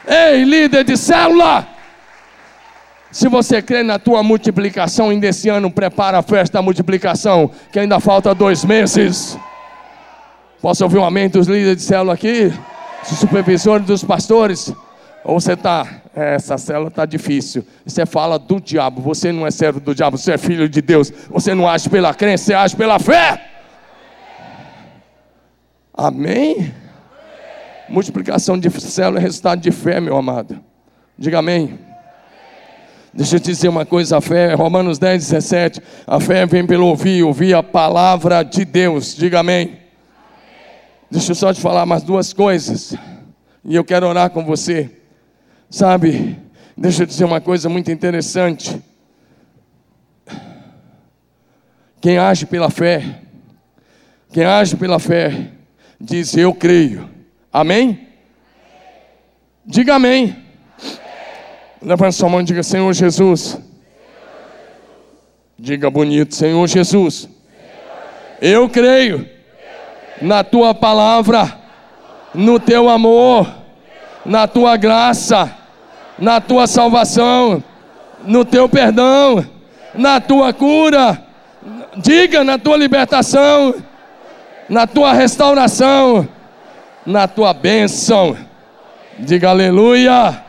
[0.08, 1.68] Ei, líder de célula!
[3.10, 7.78] Se você crê na tua multiplicação, ainda esse ano prepara a festa da multiplicação, que
[7.78, 9.38] ainda falta dois meses.
[10.62, 12.52] Posso ouvir um amém dos líderes de célula aqui?
[13.08, 14.72] Dos supervisores, dos pastores?
[15.24, 15.86] Ou você está,
[16.16, 17.64] é, essa célula está difícil.
[17.84, 21.12] Você fala do diabo, você não é servo do diabo, você é filho de Deus.
[21.30, 23.42] Você não age pela crença, você age pela fé.
[25.94, 26.72] Amém?
[27.88, 30.60] Multiplicação de célula é resultado de fé, meu amado.
[31.18, 31.78] Diga amém.
[33.14, 35.82] Deixa eu te dizer uma coisa, a fé, Romanos 10, 17.
[36.06, 39.16] A fé vem pelo ouvir, ouvir a palavra de Deus.
[39.16, 39.68] Diga amém.
[39.68, 39.78] amém.
[41.10, 42.94] Deixa eu só te falar mais duas coisas.
[43.64, 44.90] E eu quero orar com você.
[45.70, 46.38] Sabe,
[46.76, 48.82] deixa eu dizer uma coisa muito interessante.
[52.00, 53.22] Quem age pela fé,
[54.30, 55.52] quem age pela fé,
[55.98, 57.17] diz eu creio
[57.58, 58.06] Amém?
[59.66, 60.44] Diga amém.
[61.82, 63.58] Levante sua mão e diga: Senhor Jesus.
[65.58, 67.28] Diga bonito: Senhor Jesus.
[68.40, 69.28] Eu creio
[70.22, 71.52] na tua palavra,
[72.32, 73.52] no teu amor,
[74.24, 75.52] na tua graça,
[76.16, 77.60] na tua salvação,
[78.24, 79.44] no teu perdão,
[79.96, 81.26] na tua cura.
[81.96, 83.74] Diga na tua libertação,
[84.68, 86.37] na tua restauração
[87.08, 88.36] na tua bênção.
[89.18, 90.44] Diga aleluia.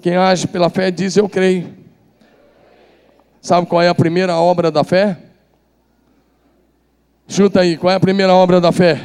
[0.00, 1.76] Quem age pela fé diz: Eu creio.
[3.40, 5.18] Sabe qual é a primeira obra da fé?
[7.26, 9.04] Chuta aí, qual é a primeira obra da fé?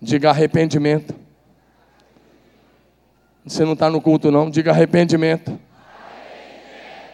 [0.00, 1.14] Diga arrependimento.
[3.44, 4.48] Você não está no culto, não.
[4.48, 5.58] Diga arrependimento.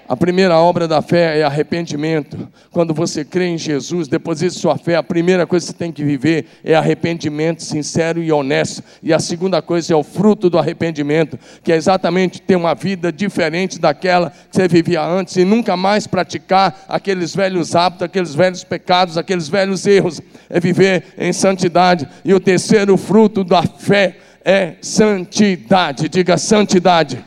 [0.08, 2.48] A primeira obra da fé é arrependimento.
[2.70, 6.04] Quando você crê em Jesus, deposita sua fé, a primeira coisa que você tem que
[6.04, 8.84] viver é arrependimento sincero e honesto.
[9.02, 13.10] E a segunda coisa é o fruto do arrependimento, que é exatamente ter uma vida
[13.10, 18.62] diferente daquela que você vivia antes e nunca mais praticar aqueles velhos hábitos, aqueles velhos
[18.62, 20.20] pecados, aqueles velhos erros.
[20.48, 22.06] É viver em santidade.
[22.24, 26.08] E o terceiro fruto da fé é santidade.
[26.08, 27.24] Diga santidade.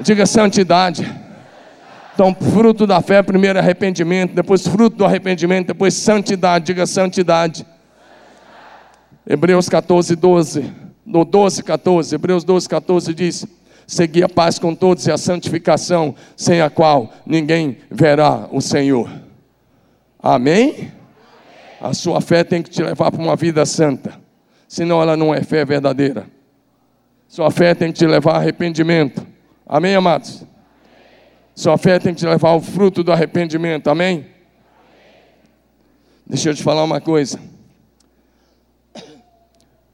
[0.00, 1.27] Diga santidade.
[2.18, 7.64] Então, fruto da fé, primeiro arrependimento, depois fruto do arrependimento, depois santidade, diga santidade.
[9.24, 10.72] Hebreus 14, 12,
[11.06, 13.46] no 12, 14, Hebreus 12, 14 diz:
[13.86, 19.08] Segui a paz com todos e a santificação, sem a qual ninguém verá o Senhor.
[20.20, 20.90] Amém?
[21.80, 24.12] A sua fé tem que te levar para uma vida santa,
[24.66, 26.26] senão ela não é fé verdadeira.
[27.28, 29.24] Sua fé tem que te levar a arrependimento.
[29.64, 30.47] Amém, amados?
[31.58, 34.26] Sua fé tem que te levar ao fruto do arrependimento, amém?
[36.24, 37.36] Deixa eu te falar uma coisa.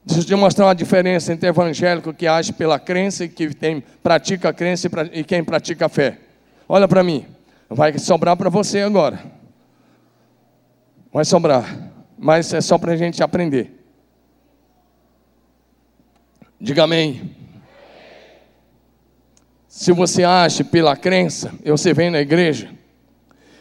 [0.04, 3.82] Deixa eu te mostrar uma diferença entre evangélico que age pela crença e que tem,
[4.02, 6.18] pratica a crença e quem pratica a fé.
[6.68, 7.24] Olha para mim,
[7.66, 9.24] vai sobrar para você agora.
[11.10, 13.72] Vai sobrar, mas é só para a gente aprender.
[16.60, 17.34] Diga amém.
[19.76, 22.70] Se você acha pela crença, você vem na igreja,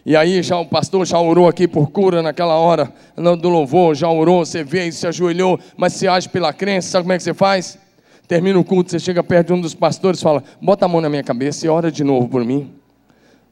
[0.06, 4.08] e aí já o pastor já orou aqui por cura naquela hora do louvor, já
[4.08, 7.34] orou, você veio, se ajoelhou, mas se age pela crença, sabe como é que você
[7.34, 7.80] faz?
[8.28, 11.10] Termina o culto, você chega perto de um dos pastores fala: bota a mão na
[11.10, 12.72] minha cabeça e ora de novo por mim.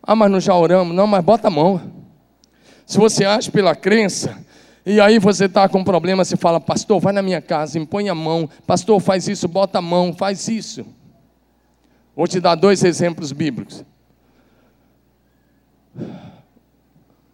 [0.04, 0.96] Ah, mas não já oramos?
[0.96, 1.82] Não, mas bota a mão.
[2.86, 4.38] Se você age pela crença,
[4.86, 8.08] e aí você está com um problema, você fala, pastor, vai na minha casa, impõe
[8.08, 10.86] a mão, pastor, faz isso, bota a mão, faz isso.
[12.16, 13.84] Vou te dar dois exemplos bíblicos.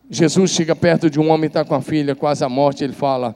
[0.09, 2.93] Jesus chega perto de um homem que está com a filha, quase à morte, ele
[2.93, 3.35] fala: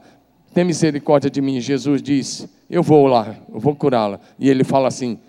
[0.54, 1.60] Tem misericórdia de mim.
[1.60, 4.20] Jesus diz: Eu vou lá, eu vou curá-la.
[4.39, 5.20] E ele fala assim: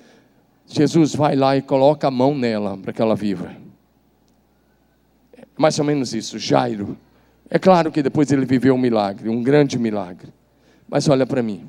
[0.66, 3.54] Jesus, vai lá e coloca a mão nela para que ela viva.
[5.56, 6.96] Mais ou menos isso, Jairo.
[7.50, 10.32] É claro que depois ele viveu um milagre, um grande milagre.
[10.88, 11.68] Mas olha para mim.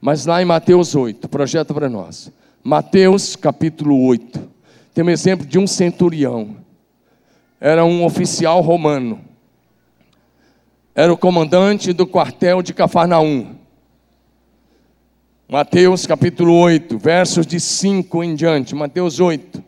[0.00, 2.30] Mas lá em Mateus 8, projeta para nós.
[2.68, 4.46] Mateus capítulo 8.
[4.92, 6.54] Tem um exemplo de um centurião.
[7.58, 9.22] Era um oficial romano.
[10.94, 13.56] era o comandante do quartel de Cafarnaum.
[15.48, 18.74] Mateus capítulo 8, versos de 5 em diante.
[18.74, 19.64] Mateus 8.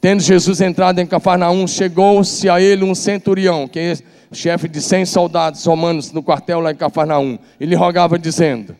[0.00, 3.98] Tendo Jesus entrado em Cafarnaum, chegou-se a ele um centurião, que é
[4.30, 7.36] chefe de cem soldados romanos no quartel lá em Cafarnaum.
[7.58, 8.76] Ele rogava dizendo: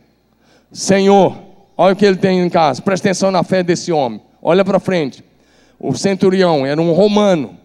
[0.70, 1.45] Senhor,
[1.76, 4.20] olha o que ele tem em casa, presta atenção na fé desse homem.
[4.42, 5.24] Olha para frente.
[5.78, 7.56] O centurião era um romano.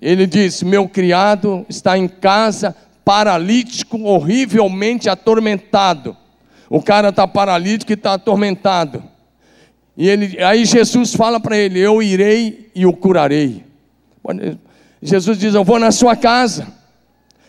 [0.00, 6.16] Ele disse: Meu criado está em casa, paralítico, horrivelmente atormentado.
[6.68, 9.02] O cara está paralítico e está atormentado.
[9.96, 13.64] E ele, aí Jesus fala para ele: Eu irei e o curarei.
[15.02, 16.66] Jesus diz: Eu vou na sua casa,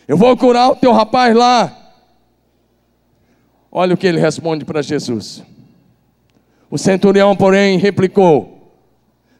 [0.06, 1.83] eu vou curar o teu rapaz lá.
[3.76, 5.42] Olha o que ele responde para Jesus.
[6.70, 8.72] O centurião, porém, replicou: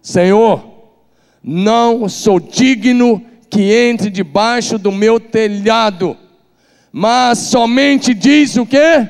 [0.03, 0.91] Senhor,
[1.41, 6.17] não sou digno que entre debaixo do meu telhado,
[6.91, 9.09] mas somente diz o quê?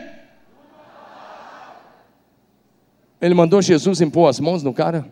[3.18, 5.06] Ele mandou Jesus impor as mãos no cara?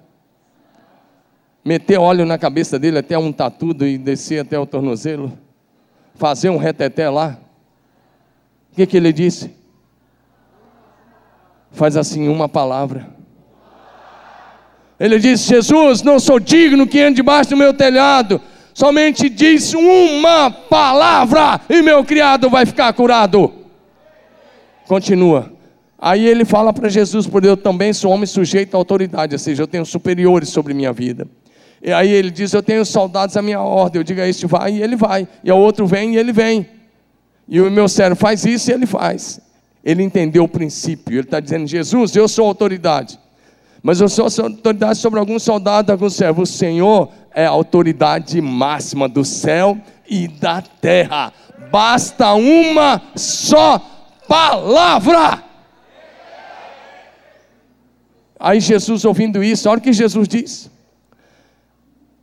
[1.64, 5.38] Meter óleo na cabeça dele até um tatudo e descer até o tornozelo?
[6.16, 7.38] Fazer um reteté lá?
[8.70, 9.61] O que, que ele disse?
[11.72, 13.08] Faz assim uma palavra.
[15.00, 18.40] Ele disse: Jesus, não sou digno que entre debaixo do meu telhado.
[18.74, 23.52] Somente diz uma palavra e meu criado vai ficar curado.
[24.86, 25.52] Continua.
[25.98, 29.62] Aí ele fala para Jesus, por eu também sou homem sujeito à autoridade, ou seja,
[29.62, 31.28] eu tenho superiores sobre minha vida.
[31.82, 34.74] E aí ele diz, eu tenho soldados à minha ordem, eu digo a este vai
[34.74, 36.68] e ele vai, e ao outro vem e ele vem.
[37.48, 39.40] E o meu servo faz isso e ele faz.
[39.84, 43.18] Ele entendeu o princípio, ele está dizendo, Jesus, eu sou autoridade.
[43.82, 46.50] Mas eu sou autoridade sobre alguns soldados, alguns servos.
[46.50, 49.76] O Senhor é a autoridade máxima do céu
[50.08, 51.32] e da terra.
[51.70, 53.80] Basta uma só
[54.28, 55.42] palavra.
[58.38, 60.70] Aí Jesus ouvindo isso, olha o que Jesus disse.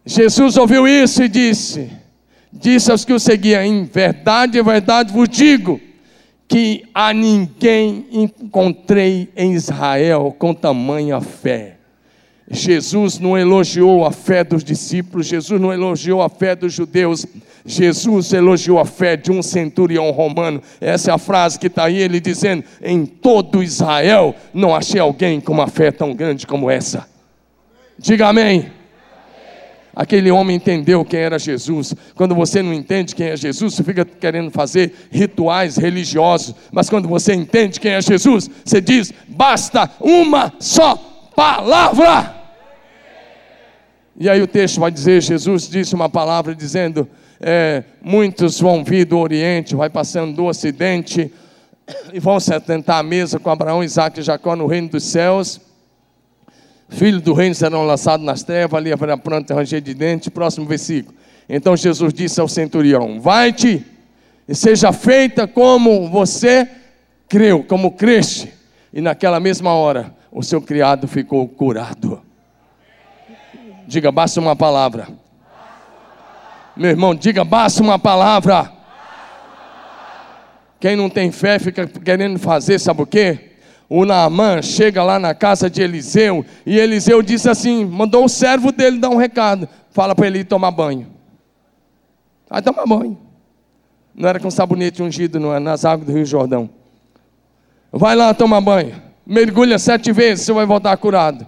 [0.06, 1.92] Jesus ouviu isso e disse:
[2.52, 5.80] Disse aos que o seguiam: Em verdade, em verdade vos digo,
[6.50, 11.76] que a ninguém encontrei em Israel com tamanha fé.
[12.50, 17.24] Jesus não elogiou a fé dos discípulos, Jesus não elogiou a fé dos judeus,
[17.64, 20.60] Jesus elogiou a fé de um centurião romano.
[20.82, 25.40] Essa é a frase que está aí, ele dizendo: Em todo Israel não achei alguém
[25.40, 27.08] com uma fé tão grande como essa.
[28.00, 28.79] Diga amém.
[29.96, 31.96] Aquele homem entendeu quem era Jesus.
[32.16, 36.56] Quando você não entende quem é Jesus, você fica querendo fazer rituais religiosos.
[36.72, 40.96] Mas quando você entende quem é Jesus, você diz: basta uma só
[41.36, 42.36] palavra.
[44.20, 47.08] E aí o texto vai dizer: Jesus disse uma palavra dizendo:
[47.40, 51.32] é, muitos vão vir do Oriente, vai passando do Ocidente,
[52.14, 55.60] e vão se atentar à mesa com Abraão, Isaac e Jacó no reino dos céus.
[56.90, 60.30] Filhos do reino serão lançados nas trevas, ali haverá pranto e ranger de dentes.
[60.30, 61.16] Próximo versículo.
[61.48, 63.86] Então Jesus disse ao centurião: Vai-te
[64.48, 66.68] e seja feita como você
[67.28, 68.52] creu, como creste.
[68.92, 72.22] E naquela mesma hora, o seu criado ficou curado.
[73.88, 75.08] Diga, basta uma palavra.
[76.76, 78.72] Meu irmão, diga, basta uma palavra.
[80.80, 83.49] Quem não tem fé fica querendo fazer, sabe o quê?
[83.90, 88.72] O Naamã chega lá na casa de Eliseu e Eliseu disse assim: mandou o servo
[88.72, 89.68] dele dar um recado.
[89.90, 91.08] Fala para ele ir tomar banho.
[92.48, 93.18] Vai tomar banho.
[94.14, 96.70] Não era com sabonete ungido, não é nas águas do Rio Jordão.
[97.92, 99.02] Vai lá tomar banho.
[99.26, 101.48] Mergulha sete vezes, você vai voltar curado.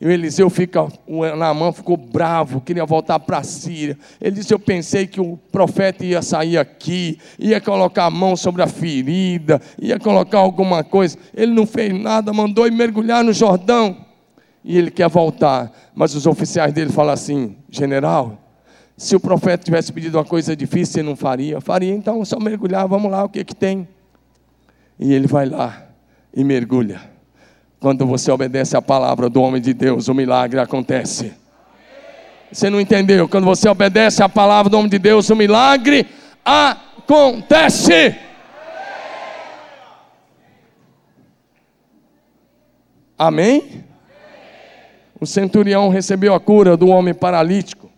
[0.00, 3.98] E o Eliseu fica, o Naamã ficou bravo, queria voltar para a Síria.
[4.18, 8.62] Ele disse: Eu pensei que o profeta ia sair aqui, ia colocar a mão sobre
[8.62, 11.18] a ferida, ia colocar alguma coisa.
[11.34, 13.98] Ele não fez nada, mandou ir mergulhar no Jordão.
[14.64, 15.70] E ele quer voltar.
[15.94, 18.38] Mas os oficiais dele falam assim: General,
[18.96, 21.60] se o profeta tivesse pedido uma coisa difícil, você não faria?
[21.60, 23.86] Faria, então só mergulhar, vamos lá, o que, que tem?
[24.98, 25.88] E ele vai lá
[26.34, 27.09] e mergulha.
[27.80, 31.32] Quando você obedece a palavra do homem de Deus, o milagre acontece.
[32.52, 33.26] Você não entendeu?
[33.26, 36.06] Quando você obedece a palavra do homem de Deus, o milagre
[36.44, 38.14] acontece.
[43.16, 43.84] Amém?
[45.18, 47.90] O centurião recebeu a cura do homem paralítico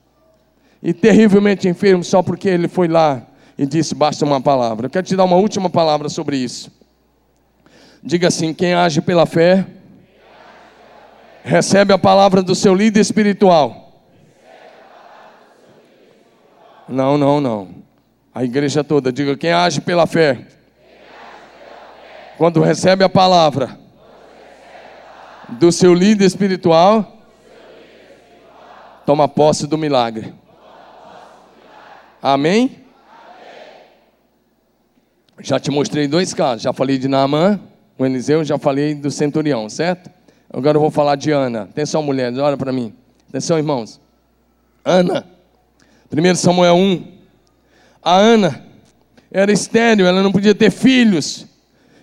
[0.81, 3.23] e terrivelmente enfermo só porque ele foi lá
[3.59, 4.87] e disse: basta uma palavra.
[4.87, 6.82] Eu quero te dar uma última palavra sobre isso.
[8.03, 9.65] Diga assim: quem age pela fé,
[11.45, 14.03] recebe a palavra do seu líder espiritual.
[16.89, 17.83] Não, não, não.
[18.35, 20.47] A igreja toda, diga: quem age pela fé,
[22.37, 23.79] quando recebe a palavra
[25.49, 27.19] do seu líder espiritual,
[29.07, 30.35] toma posse do milagre.
[32.21, 32.85] Amém?
[35.41, 36.63] Já te mostrei dois casos.
[36.63, 37.61] Já falei de Naamã,
[37.99, 40.11] o Eliseu, já falei do centurião, certo?
[40.53, 41.63] Agora eu vou falar de Ana.
[41.63, 42.93] Atenção, mulheres, olha para mim.
[43.29, 44.01] Atenção, irmãos.
[44.85, 45.27] Ana.
[46.13, 47.05] 1 Samuel 1.
[48.03, 48.63] A Ana
[49.31, 51.47] era estéril, ela não podia ter filhos.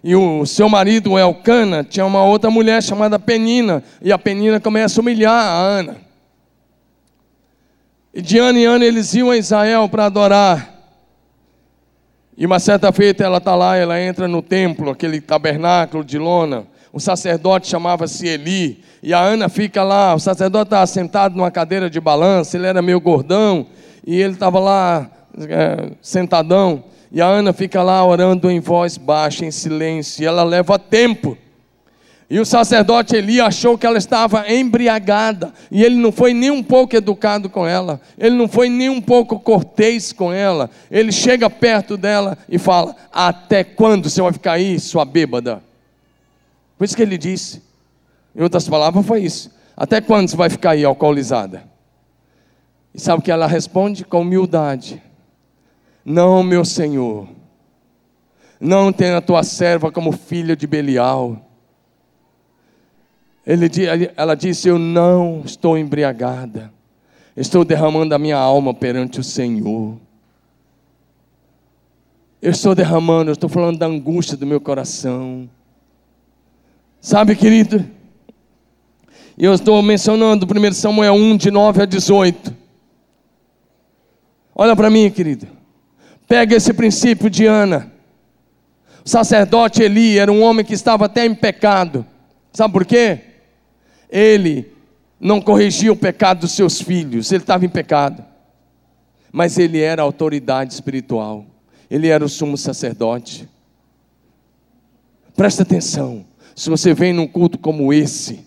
[0.04, 3.84] E o seu marido, Elcana, tinha uma outra mulher chamada Penina.
[4.02, 5.98] E a Penina começa a humilhar a Ana.
[8.14, 10.79] E de ano em ano eles iam a Israel para adorar.
[12.40, 16.66] E uma certa feita ela está lá, ela entra no templo, aquele tabernáculo de lona.
[16.94, 18.82] O sacerdote chamava-se Eli.
[19.04, 20.16] E a Ana fica lá.
[20.16, 22.56] O sacerdote estava sentado numa cadeira de balanço.
[22.56, 23.68] Ele era meio gordão.
[24.08, 26.86] E ele estava lá, é, sentadão.
[27.12, 30.24] E a Ana fica lá orando em voz baixa, em silêncio.
[30.24, 31.38] E ela leva tempo.
[32.30, 36.62] E o sacerdote Eli achou que ela estava embriagada, e ele não foi nem um
[36.62, 40.70] pouco educado com ela, ele não foi nem um pouco cortês com ela.
[40.92, 45.64] Ele chega perto dela e fala: Até quando você vai ficar aí, sua bêbada?
[46.78, 47.64] Por isso que ele disse,
[48.36, 51.64] em outras palavras, foi isso: Até quando você vai ficar aí alcoolizada?
[52.94, 54.06] E sabe o que ela responde?
[54.06, 55.02] Com humildade:
[56.06, 57.28] Não, meu senhor,
[58.62, 61.49] não tenha a tua serva como filha de Belial
[63.50, 66.72] ele, ela disse: Eu não estou embriagada,
[67.36, 69.98] estou derramando a minha alma perante o Senhor.
[72.40, 75.50] Eu estou derramando, eu estou falando da angústia do meu coração.
[77.02, 77.84] Sabe, querido?
[79.36, 82.56] Eu estou mencionando 1 Samuel 1, de 9 a 18.
[84.54, 85.48] Olha para mim, querido.
[86.28, 87.92] Pega esse princípio de Ana.
[89.04, 92.06] O sacerdote Eli era um homem que estava até em pecado.
[92.54, 93.29] Sabe por quê?
[94.10, 94.72] Ele
[95.20, 98.24] não corrigia o pecado dos seus filhos, ele estava em pecado.
[99.32, 101.46] Mas ele era autoridade espiritual,
[101.90, 103.48] ele era o sumo sacerdote.
[105.36, 108.46] Presta atenção, se você vem num culto como esse,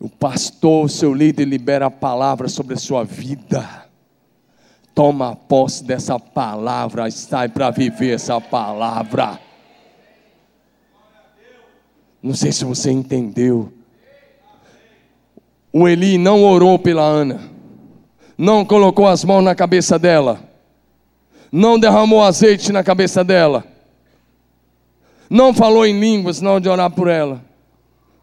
[0.00, 3.86] o pastor, o seu líder, libera a palavra sobre a sua vida.
[4.94, 9.40] Toma posse dessa palavra, sai para viver essa palavra.
[12.22, 13.72] Não sei se você entendeu
[15.72, 17.40] o Eli não orou pela Ana,
[18.36, 20.40] não colocou as mãos na cabeça dela,
[21.50, 23.64] não derramou azeite na cabeça dela,
[25.30, 27.42] não falou em línguas na hora de orar por ela.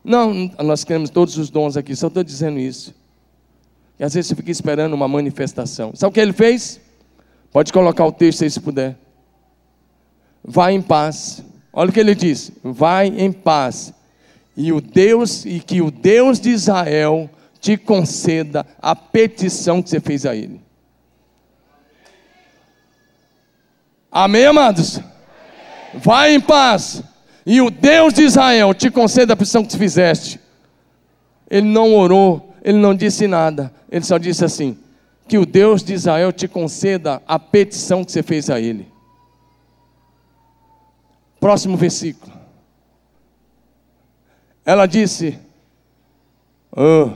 [0.04, 2.94] Não, nós queremos todos os dons aqui, só estou dizendo isso.
[4.00, 5.92] E às vezes você fica esperando uma manifestação.
[5.96, 6.80] Sabe o que ele fez?
[7.52, 8.96] Pode colocar o texto aí se puder.
[10.44, 11.44] Vai em paz.
[11.74, 13.94] Olha o que ele diz: vai em paz.
[14.56, 17.30] E o Deus, e que o Deus de Israel
[17.60, 20.62] te conceda a petição que você fez a Ele.
[24.12, 25.00] Amém, amados?
[25.94, 27.04] Vai em paz,
[27.46, 30.40] e o Deus de Israel te conceda a petição que você fizeste.
[31.50, 34.78] Ele não orou, ele não disse nada, ele só disse assim:
[35.30, 38.92] que o Deus de Israel te conceda a petição que você fez a Ele.
[41.40, 42.34] Próximo versículo.
[44.66, 45.38] Ela disse:
[46.72, 47.12] oh,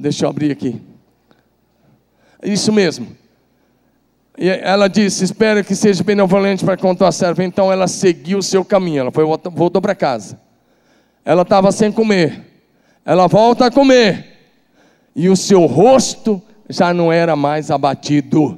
[0.00, 0.80] Deixa eu abrir aqui.
[2.40, 3.08] Isso mesmo.
[4.38, 7.42] E ela disse: Espero que seja benevolente para com tua serva.
[7.42, 9.00] Então ela seguiu o seu caminho.
[9.00, 10.40] Ela foi, voltou para casa.
[11.24, 12.44] Ela estava sem comer.
[13.04, 14.38] Ela volta a comer.
[15.16, 18.56] E o seu rosto já não era mais abatido.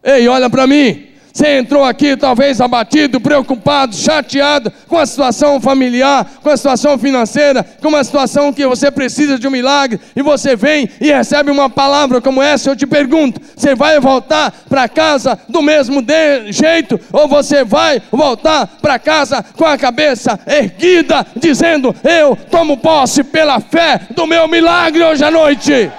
[0.00, 1.08] Ei, olha para mim.
[1.32, 7.64] Você entrou aqui talvez abatido, preocupado, chateado com a situação familiar, com a situação financeira,
[7.80, 11.70] com uma situação que você precisa de um milagre, e você vem e recebe uma
[11.70, 12.68] palavra como essa.
[12.68, 16.04] Eu te pergunto: você vai voltar para casa do mesmo
[16.50, 23.24] jeito, ou você vai voltar para casa com a cabeça erguida, dizendo: Eu tomo posse
[23.24, 25.90] pela fé do meu milagre hoje à noite?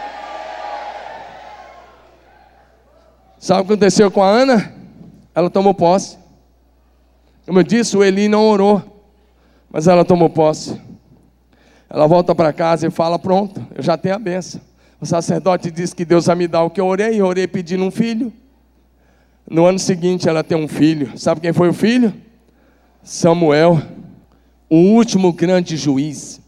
[3.40, 4.83] Sabe o que aconteceu com a Ana?
[5.36, 6.18] Ela tomou posse.
[7.46, 8.82] Como eu disse, o Eli não orou,
[9.70, 10.80] mas ela tomou posse.
[11.90, 14.62] Ela volta para casa e fala: Pronto, eu já tenho a benção.
[15.00, 17.84] O sacerdote disse que Deus vai me dar o que eu orei, eu orei pedindo
[17.84, 18.32] um filho.
[19.50, 21.18] No ano seguinte ela tem um filho.
[21.18, 22.14] Sabe quem foi o filho?
[23.04, 23.82] Samuel,
[24.70, 26.40] o último grande juiz,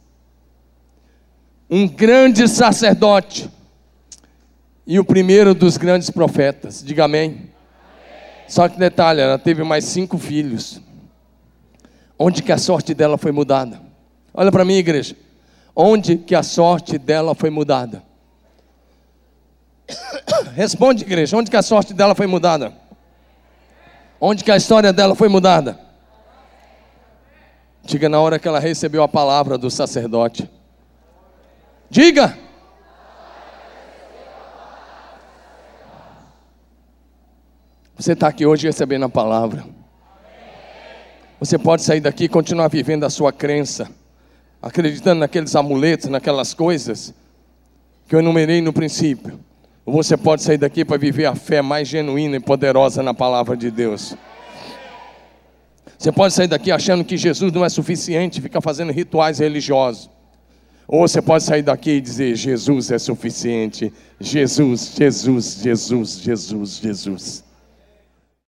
[1.69, 3.49] um grande sacerdote
[4.87, 6.81] e o primeiro dos grandes profetas.
[6.81, 7.49] Diga amém.
[8.47, 10.81] Só que detalhe, ela teve mais cinco filhos.
[12.17, 13.81] Onde que a sorte dela foi mudada?
[14.33, 15.15] Olha para mim, igreja.
[15.75, 18.03] Onde que a sorte dela foi mudada?
[20.53, 21.35] Responde, igreja.
[21.35, 22.73] Onde que a sorte dela foi mudada?
[24.19, 25.79] Onde que a história dela foi mudada?
[27.83, 30.49] Diga na hora que ela recebeu a palavra do sacerdote.
[31.89, 32.37] Diga.
[37.97, 39.65] Você está aqui hoje recebendo a palavra.
[41.39, 43.89] Você pode sair daqui e continuar vivendo a sua crença,
[44.61, 47.13] acreditando naqueles amuletos, naquelas coisas
[48.07, 49.39] que eu enumerei no princípio.
[49.85, 53.55] Ou você pode sair daqui para viver a fé mais genuína e poderosa na palavra
[53.55, 54.13] de Deus.
[55.97, 60.09] Você pode sair daqui achando que Jesus não é suficiente, fica fazendo rituais religiosos.
[60.85, 63.91] Ou você pode sair daqui e dizer: Jesus é suficiente.
[64.19, 67.44] Jesus, Jesus, Jesus, Jesus, Jesus.